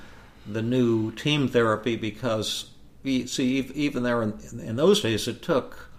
the 0.45 0.61
new 0.61 1.11
team 1.11 1.47
therapy 1.47 1.95
because 1.95 2.71
we 3.03 3.27
see 3.27 3.59
even 3.75 4.03
there 4.03 4.21
in, 4.21 4.33
in 4.59 4.75
those 4.75 5.01
days 5.01 5.27
it 5.27 5.41
took 5.41 5.89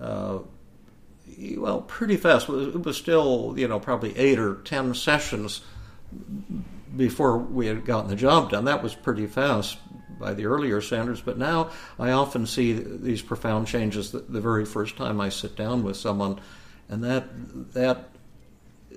uh, 0.00 0.38
well 1.56 1.82
pretty 1.82 2.16
fast 2.16 2.48
it 2.48 2.84
was 2.84 2.96
still 2.96 3.54
you 3.56 3.68
know 3.68 3.78
probably 3.78 4.16
eight 4.18 4.38
or 4.38 4.56
ten 4.56 4.94
sessions 4.94 5.62
before 6.96 7.38
we 7.38 7.66
had 7.66 7.84
gotten 7.84 8.08
the 8.08 8.16
job 8.16 8.50
done 8.50 8.64
that 8.64 8.82
was 8.82 8.94
pretty 8.94 9.26
fast 9.26 9.78
by 10.18 10.34
the 10.34 10.46
earlier 10.46 10.80
standards 10.80 11.20
but 11.20 11.38
now 11.38 11.70
i 11.98 12.10
often 12.10 12.46
see 12.46 12.72
these 12.72 13.22
profound 13.22 13.66
changes 13.66 14.10
the, 14.12 14.18
the 14.20 14.40
very 14.40 14.64
first 14.64 14.96
time 14.96 15.20
i 15.20 15.28
sit 15.28 15.54
down 15.56 15.82
with 15.82 15.96
someone 15.96 16.38
and 16.88 17.04
that 17.04 17.24
that 17.72 18.08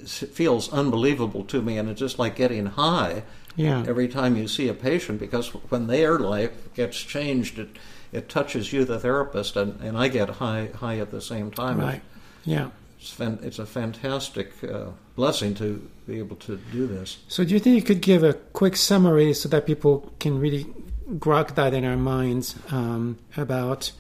feels 0.06 0.72
unbelievable 0.72 1.44
to 1.44 1.62
me 1.62 1.78
and 1.78 1.90
it's 1.90 2.00
just 2.00 2.18
like 2.18 2.36
getting 2.36 2.66
high 2.66 3.24
yeah. 3.56 3.84
every 3.88 4.08
time 4.08 4.36
you 4.36 4.48
see 4.48 4.68
a 4.68 4.74
patient 4.74 5.20
because 5.20 5.50
when 5.70 5.88
their 5.88 6.20
life 6.20 6.74
gets 6.74 6.98
changed, 6.98 7.60
it 7.60 7.70
it 8.14 8.28
touches 8.28 8.74
you, 8.74 8.84
the 8.84 9.00
therapist, 9.00 9.56
and, 9.56 9.80
and 9.80 9.98
I 9.98 10.10
get 10.10 10.30
high 10.30 10.70
high 10.76 11.00
at 11.00 11.12
the 11.12 11.22
same 11.22 11.52
time. 11.52 11.80
Right. 11.80 12.02
Yeah. 12.44 12.70
It's, 13.02 13.58
a 13.58 13.66
fantastic 13.66 14.52
uh, 14.64 14.90
blessing 15.16 15.56
to 15.56 15.90
be 16.06 16.20
able 16.20 16.36
to 16.36 16.58
do 16.72 16.86
this. 16.86 17.18
So, 17.28 17.44
do 17.44 17.52
you 17.52 17.60
think 17.60 17.76
you 17.76 17.82
could 17.82 18.02
give 18.02 18.24
a 18.24 18.34
quick 18.34 18.78
summary 18.78 19.34
so 19.34 19.50
that 19.50 19.66
people 19.66 20.14
can 20.20 20.40
really 20.40 20.66
grok 21.14 21.56
that 21.56 21.74
in 21.74 21.84
our 21.84 21.98
minds 21.98 22.56
um, 22.70 23.18
about? 23.36 23.92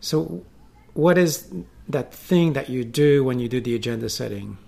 So, 0.00 0.44
what 0.92 1.16
is 1.16 1.50
that 1.88 2.12
thing 2.12 2.52
that 2.52 2.68
you 2.68 2.84
do 2.84 3.24
when 3.24 3.38
you 3.38 3.48
do 3.48 3.58
the 3.58 3.74
agenda 3.74 4.10
setting? 4.10 4.58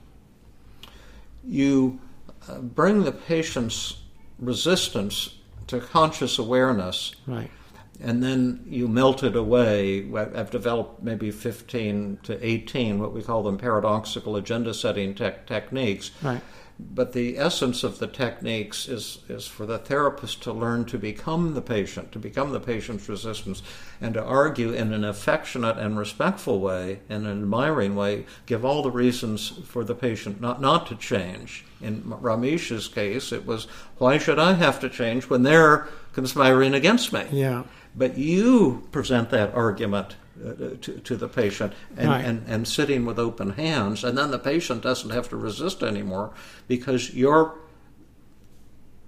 You 1.46 2.00
uh, 2.48 2.60
bring 2.60 3.04
the 3.04 3.12
patients 3.12 3.98
resistance 4.38 5.36
to 5.66 5.80
conscious 5.80 6.38
awareness. 6.38 7.14
Right. 7.26 7.50
And 8.00 8.22
then 8.22 8.64
you 8.66 8.88
melt 8.88 9.22
it 9.22 9.36
away. 9.36 10.04
I've 10.14 10.50
developed 10.50 11.02
maybe 11.02 11.30
15 11.30 12.18
to 12.24 12.46
18 12.46 12.98
what 12.98 13.12
we 13.12 13.22
call 13.22 13.42
them 13.42 13.56
paradoxical 13.56 14.36
agenda 14.36 14.74
setting 14.74 15.14
te- 15.14 15.30
techniques. 15.46 16.10
Right. 16.22 16.40
But 16.78 17.12
the 17.12 17.38
essence 17.38 17.84
of 17.84 18.00
the 18.00 18.08
techniques 18.08 18.88
is, 18.88 19.20
is 19.28 19.46
for 19.46 19.64
the 19.64 19.78
therapist 19.78 20.42
to 20.42 20.52
learn 20.52 20.86
to 20.86 20.98
become 20.98 21.54
the 21.54 21.62
patient, 21.62 22.10
to 22.12 22.18
become 22.18 22.50
the 22.50 22.58
patient's 22.58 23.08
resistance, 23.08 23.62
and 24.00 24.14
to 24.14 24.22
argue 24.22 24.72
in 24.72 24.92
an 24.92 25.04
affectionate 25.04 25.78
and 25.78 25.96
respectful 25.96 26.58
way, 26.58 26.98
in 27.08 27.26
an 27.26 27.42
admiring 27.42 27.94
way, 27.94 28.26
give 28.46 28.64
all 28.64 28.82
the 28.82 28.90
reasons 28.90 29.50
for 29.66 29.84
the 29.84 29.94
patient 29.94 30.40
not, 30.40 30.60
not 30.60 30.88
to 30.88 30.96
change. 30.96 31.64
In 31.80 32.02
Ramesh's 32.02 32.88
case, 32.88 33.30
it 33.30 33.46
was, 33.46 33.66
why 33.98 34.18
should 34.18 34.40
I 34.40 34.54
have 34.54 34.80
to 34.80 34.88
change 34.88 35.30
when 35.30 35.44
they're 35.44 35.86
conspiring 36.12 36.74
against 36.74 37.12
me? 37.12 37.24
Yeah. 37.30 37.62
But 37.96 38.18
you 38.18 38.86
present 38.90 39.30
that 39.30 39.54
argument 39.54 40.16
uh, 40.44 40.76
to, 40.80 40.98
to 40.98 41.16
the 41.16 41.28
patient 41.28 41.72
and, 41.96 42.08
right. 42.08 42.24
and, 42.24 42.44
and 42.48 42.66
sitting 42.66 43.06
with 43.06 43.18
open 43.18 43.50
hands. 43.50 44.02
And 44.02 44.18
then 44.18 44.32
the 44.32 44.38
patient 44.38 44.82
doesn't 44.82 45.10
have 45.10 45.28
to 45.28 45.36
resist 45.36 45.82
anymore 45.82 46.32
because 46.66 47.14
you're 47.14 47.54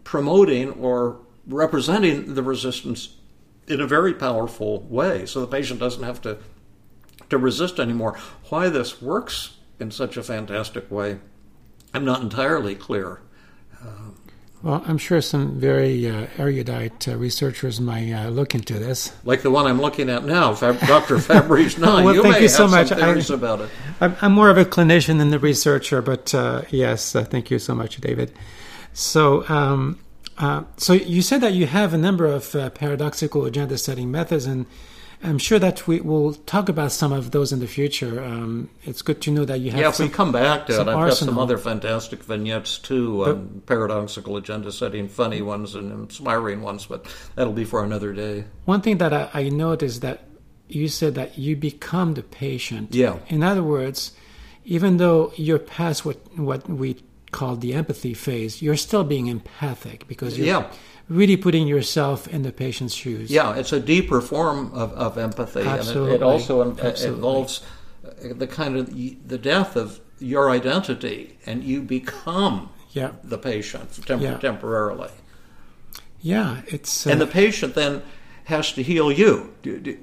promoting 0.04 0.70
or 0.70 1.18
representing 1.48 2.34
the 2.34 2.42
resistance 2.42 3.16
in 3.66 3.80
a 3.80 3.86
very 3.86 4.14
powerful 4.14 4.82
way. 4.82 5.26
So 5.26 5.40
the 5.40 5.48
patient 5.48 5.80
doesn't 5.80 6.04
have 6.04 6.20
to, 6.22 6.38
to 7.28 7.38
resist 7.38 7.80
anymore. 7.80 8.16
Why 8.48 8.68
this 8.68 9.02
works 9.02 9.56
in 9.80 9.90
such 9.90 10.16
a 10.16 10.22
fantastic 10.22 10.90
way, 10.90 11.18
I'm 11.92 12.04
not 12.04 12.22
entirely 12.22 12.74
clear. 12.76 13.20
Uh, 13.82 14.10
well, 14.66 14.82
I'm 14.84 14.98
sure 14.98 15.20
some 15.20 15.60
very 15.60 16.10
uh, 16.10 16.26
erudite 16.38 17.06
uh, 17.06 17.16
researchers 17.16 17.80
might 17.80 18.10
uh, 18.10 18.30
look 18.30 18.52
into 18.52 18.74
this. 18.80 19.12
Like 19.22 19.42
the 19.42 19.50
one 19.52 19.64
I'm 19.64 19.80
looking 19.80 20.10
at 20.10 20.24
now, 20.24 20.54
Fab- 20.54 20.80
Dr. 20.80 21.20
Fabrice 21.20 21.78
Nye. 21.78 22.02
well, 22.02 22.16
you 22.16 22.20
thank 22.20 22.40
you 22.40 22.48
so 22.48 22.66
much. 22.66 22.90
I, 22.90 23.14
about 23.32 23.60
it. 23.60 23.70
I'm 24.00 24.32
more 24.32 24.50
of 24.50 24.58
a 24.58 24.64
clinician 24.64 25.18
than 25.18 25.30
the 25.30 25.38
researcher, 25.38 26.02
but 26.02 26.34
uh, 26.34 26.62
yes, 26.70 27.14
uh, 27.14 27.22
thank 27.22 27.48
you 27.48 27.60
so 27.60 27.76
much, 27.76 27.98
David. 27.98 28.32
So, 28.92 29.48
um, 29.48 30.00
uh, 30.36 30.64
so 30.78 30.94
you 30.94 31.22
said 31.22 31.42
that 31.42 31.52
you 31.52 31.66
have 31.66 31.94
a 31.94 31.98
number 31.98 32.26
of 32.26 32.50
paradoxical 32.74 33.44
agenda 33.44 33.78
setting 33.78 34.10
methods, 34.10 34.46
and 34.46 34.66
I'm 35.22 35.38
sure 35.38 35.58
that 35.58 35.86
we 35.86 36.00
will 36.00 36.34
talk 36.34 36.68
about 36.68 36.92
some 36.92 37.12
of 37.12 37.30
those 37.30 37.52
in 37.52 37.60
the 37.60 37.66
future. 37.66 38.22
Um, 38.22 38.68
it's 38.84 39.02
good 39.02 39.20
to 39.22 39.30
know 39.30 39.44
that 39.44 39.60
you 39.60 39.70
have. 39.70 39.80
Yeah, 39.80 39.88
if 39.88 39.94
some, 39.96 40.06
we 40.06 40.12
come 40.12 40.32
back 40.32 40.66
to 40.66 40.74
it, 40.74 40.80
I've 40.80 40.88
arsenal. 40.88 41.08
got 41.08 41.16
some 41.16 41.38
other 41.38 41.58
fantastic 41.58 42.22
vignettes 42.22 42.78
too, 42.78 43.24
um, 43.24 43.62
paradoxical 43.66 44.36
agenda 44.36 44.70
setting, 44.70 45.08
funny 45.08 45.42
ones 45.42 45.74
and 45.74 45.90
inspiring 45.92 46.62
ones, 46.62 46.86
but 46.86 47.06
that'll 47.34 47.52
be 47.52 47.64
for 47.64 47.82
another 47.82 48.12
day. 48.12 48.44
One 48.66 48.82
thing 48.82 48.98
that 48.98 49.12
I, 49.12 49.30
I 49.32 49.48
noticed 49.48 50.02
that 50.02 50.24
you 50.68 50.88
said 50.88 51.14
that 51.14 51.38
you 51.38 51.56
become 51.56 52.14
the 52.14 52.22
patient. 52.22 52.94
Yeah. 52.94 53.18
In 53.28 53.42
other 53.42 53.62
words, 53.62 54.12
even 54.64 54.96
though 54.96 55.32
you're 55.36 55.58
past 55.58 56.04
what 56.04 56.18
what 56.36 56.68
we 56.68 56.96
call 57.32 57.56
the 57.56 57.74
empathy 57.74 58.14
phase, 58.14 58.62
you're 58.62 58.76
still 58.76 59.04
being 59.04 59.26
empathic 59.26 60.06
because 60.08 60.38
you're. 60.38 60.46
Yeah 60.46 60.70
really 61.08 61.36
putting 61.36 61.66
yourself 61.66 62.26
in 62.28 62.42
the 62.42 62.52
patient's 62.52 62.94
shoes. 62.94 63.30
Yeah, 63.30 63.54
it's 63.54 63.72
a 63.72 63.80
deeper 63.80 64.20
form 64.20 64.72
of, 64.72 64.92
of 64.92 65.18
empathy, 65.18 65.60
Absolutely. 65.60 66.02
and 66.02 66.12
it, 66.14 66.16
it 66.16 66.22
also 66.22 66.68
Absolutely. 66.68 67.14
involves 67.14 67.60
the 68.22 68.46
kind 68.46 68.76
of 68.76 68.94
the 68.94 69.38
death 69.38 69.76
of 69.76 70.00
your 70.18 70.50
identity, 70.50 71.38
and 71.46 71.62
you 71.62 71.82
become 71.82 72.70
yeah. 72.92 73.12
the 73.22 73.38
patient 73.38 74.04
temp- 74.06 74.22
yeah. 74.22 74.38
temporarily. 74.38 75.10
Yeah, 76.20 76.62
it's 76.66 77.06
uh, 77.06 77.10
and 77.10 77.20
the 77.20 77.26
patient 77.26 77.74
then 77.74 78.02
has 78.44 78.72
to 78.72 78.82
heal 78.82 79.12
you, 79.12 79.54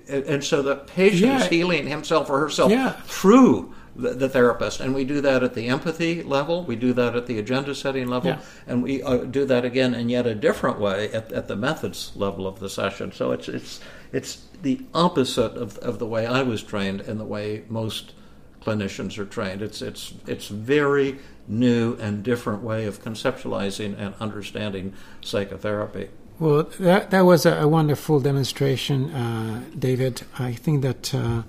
and 0.07 0.43
so 0.43 0.61
the 0.61 0.75
patient 0.75 1.21
yeah. 1.21 1.41
is 1.41 1.47
healing 1.47 1.87
himself 1.87 2.29
or 2.29 2.39
herself 2.39 2.71
yeah. 2.71 2.91
through 3.05 3.73
the, 3.95 4.09
the, 4.13 4.29
therapist. 4.29 4.79
And 4.79 4.93
we 4.93 5.03
do 5.03 5.21
that 5.21 5.43
at 5.43 5.53
the 5.53 5.67
empathy 5.67 6.23
level, 6.23 6.63
we 6.63 6.75
do 6.75 6.93
that 6.93 7.15
at 7.15 7.27
the 7.27 7.39
agenda 7.39 7.75
setting 7.75 8.07
level, 8.07 8.31
yeah. 8.31 8.41
and 8.67 8.81
we 8.81 9.03
uh, 9.03 9.17
do 9.17 9.45
that 9.45 9.65
again 9.65 9.93
in 9.93 10.09
yet 10.09 10.25
a 10.25 10.35
different 10.35 10.79
way 10.79 11.11
at, 11.11 11.31
at 11.31 11.47
the 11.47 11.55
methods 11.55 12.11
level 12.15 12.47
of 12.47 12.59
the 12.59 12.69
session. 12.69 13.11
So 13.11 13.31
it's 13.31 13.47
it's 13.47 13.79
it's 14.11 14.45
the 14.61 14.81
opposite 14.93 15.57
of, 15.57 15.77
of 15.79 15.99
the 15.99 16.07
way 16.07 16.25
I 16.25 16.43
was 16.43 16.63
trained 16.63 17.01
and 17.01 17.19
the 17.19 17.25
way 17.25 17.63
most 17.69 18.13
clinicians 18.61 19.17
are 19.17 19.25
trained. 19.25 19.61
It's 19.61 19.81
it's 19.81 20.13
it's 20.27 20.47
very 20.47 21.19
new 21.47 21.95
and 21.99 22.23
different 22.23 22.63
way 22.63 22.85
of 22.85 23.03
conceptualizing 23.03 23.99
and 23.99 24.15
understanding 24.19 24.93
psychotherapy. 25.21 26.09
Well, 26.39 26.63
that 26.79 27.11
that 27.11 27.25
was 27.25 27.45
a, 27.45 27.61
a 27.61 27.67
wonderful 27.67 28.19
demonstration, 28.19 29.11
uh, 29.11 29.63
David. 29.77 30.23
I 30.39 30.53
think 30.53 30.81
that 30.81 31.13
uh, 31.13 31.43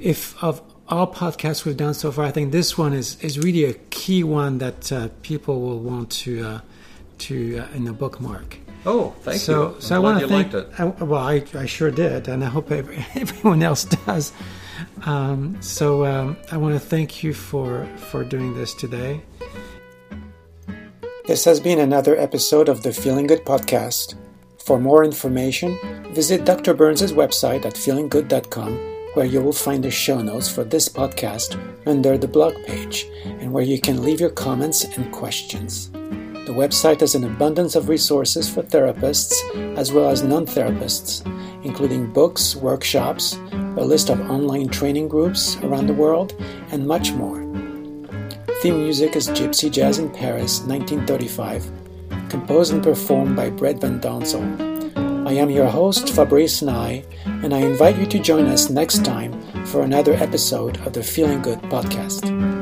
if 0.00 0.42
of 0.42 0.62
all 0.88 1.12
podcasts 1.12 1.64
we've 1.64 1.76
done 1.76 1.94
so 1.94 2.10
far, 2.10 2.24
I 2.24 2.30
think 2.30 2.52
this 2.52 2.78
one 2.78 2.92
is, 2.92 3.22
is 3.22 3.38
really 3.38 3.64
a 3.64 3.74
key 3.90 4.24
one 4.24 4.58
that 4.58 4.90
uh, 4.90 5.08
people 5.22 5.60
will 5.60 5.80
want 5.80 6.10
to 6.10 6.44
uh, 6.44 6.60
to 7.18 7.58
uh, 7.58 7.74
in 7.74 7.86
a 7.86 7.92
bookmark. 7.92 8.58
Oh, 8.86 9.14
thank 9.20 9.40
so, 9.40 9.52
you. 9.52 9.74
I'm 9.74 9.80
so 9.80 9.96
I 9.96 9.98
want 9.98 10.20
to 10.20 10.28
thank. 10.28 10.52
liked 10.52 10.70
it. 10.70 10.80
I, 10.80 10.84
well, 11.04 11.20
I, 11.22 11.44
I 11.54 11.66
sure 11.66 11.90
did, 11.90 12.28
and 12.28 12.44
I 12.44 12.48
hope 12.48 12.70
every, 12.70 13.04
everyone 13.14 13.62
else 13.62 13.84
does. 13.84 14.32
Um, 15.04 15.60
so 15.60 16.06
um, 16.06 16.36
I 16.50 16.56
want 16.56 16.74
to 16.74 16.80
thank 16.80 17.22
you 17.22 17.34
for 17.34 17.86
for 17.96 18.24
doing 18.24 18.54
this 18.54 18.74
today. 18.74 19.20
This 21.26 21.44
has 21.44 21.60
been 21.60 21.78
another 21.78 22.16
episode 22.16 22.70
of 22.70 22.82
the 22.82 22.92
Feeling 22.92 23.26
Good 23.26 23.44
podcast. 23.44 24.14
For 24.64 24.78
more 24.78 25.04
information, 25.04 25.78
visit 26.14 26.44
Dr. 26.44 26.72
Burns' 26.74 27.12
website 27.12 27.66
at 27.66 27.74
feelinggood.com, 27.74 28.97
where 29.14 29.26
you 29.26 29.40
will 29.40 29.52
find 29.52 29.82
the 29.82 29.90
show 29.90 30.20
notes 30.20 30.50
for 30.50 30.64
this 30.64 30.88
podcast 30.88 31.58
under 31.86 32.18
the 32.18 32.28
blog 32.28 32.54
page, 32.64 33.06
and 33.24 33.52
where 33.52 33.64
you 33.64 33.80
can 33.80 34.02
leave 34.02 34.20
your 34.20 34.30
comments 34.30 34.84
and 34.84 35.12
questions. 35.12 35.90
The 35.90 36.54
website 36.54 37.00
has 37.00 37.14
an 37.14 37.24
abundance 37.24 37.76
of 37.76 37.88
resources 37.88 38.48
for 38.48 38.62
therapists 38.62 39.34
as 39.76 39.92
well 39.92 40.08
as 40.08 40.22
non 40.22 40.46
therapists, 40.46 41.22
including 41.62 42.12
books, 42.12 42.56
workshops, 42.56 43.34
a 43.52 43.84
list 43.84 44.08
of 44.08 44.30
online 44.30 44.68
training 44.68 45.08
groups 45.08 45.56
around 45.58 45.86
the 45.86 45.94
world, 45.94 46.34
and 46.72 46.86
much 46.86 47.12
more. 47.12 47.38
Theme 48.62 48.82
music 48.82 49.14
is 49.14 49.28
Gypsy 49.28 49.70
Jazz 49.70 49.98
in 49.98 50.10
Paris, 50.10 50.60
1935, 50.62 51.70
composed 52.28 52.72
and 52.72 52.82
performed 52.82 53.36
by 53.36 53.50
Brett 53.50 53.80
Van 53.80 54.00
Donsel. 54.00 54.67
I 55.28 55.32
am 55.32 55.50
your 55.50 55.66
host, 55.66 56.08
Fabrice 56.14 56.62
Nye, 56.62 57.04
and 57.26 57.52
I 57.52 57.58
invite 57.58 57.98
you 57.98 58.06
to 58.06 58.18
join 58.18 58.46
us 58.46 58.70
next 58.70 59.04
time 59.04 59.38
for 59.66 59.82
another 59.82 60.14
episode 60.14 60.78
of 60.86 60.94
the 60.94 61.02
Feeling 61.02 61.42
Good 61.42 61.60
podcast. 61.64 62.57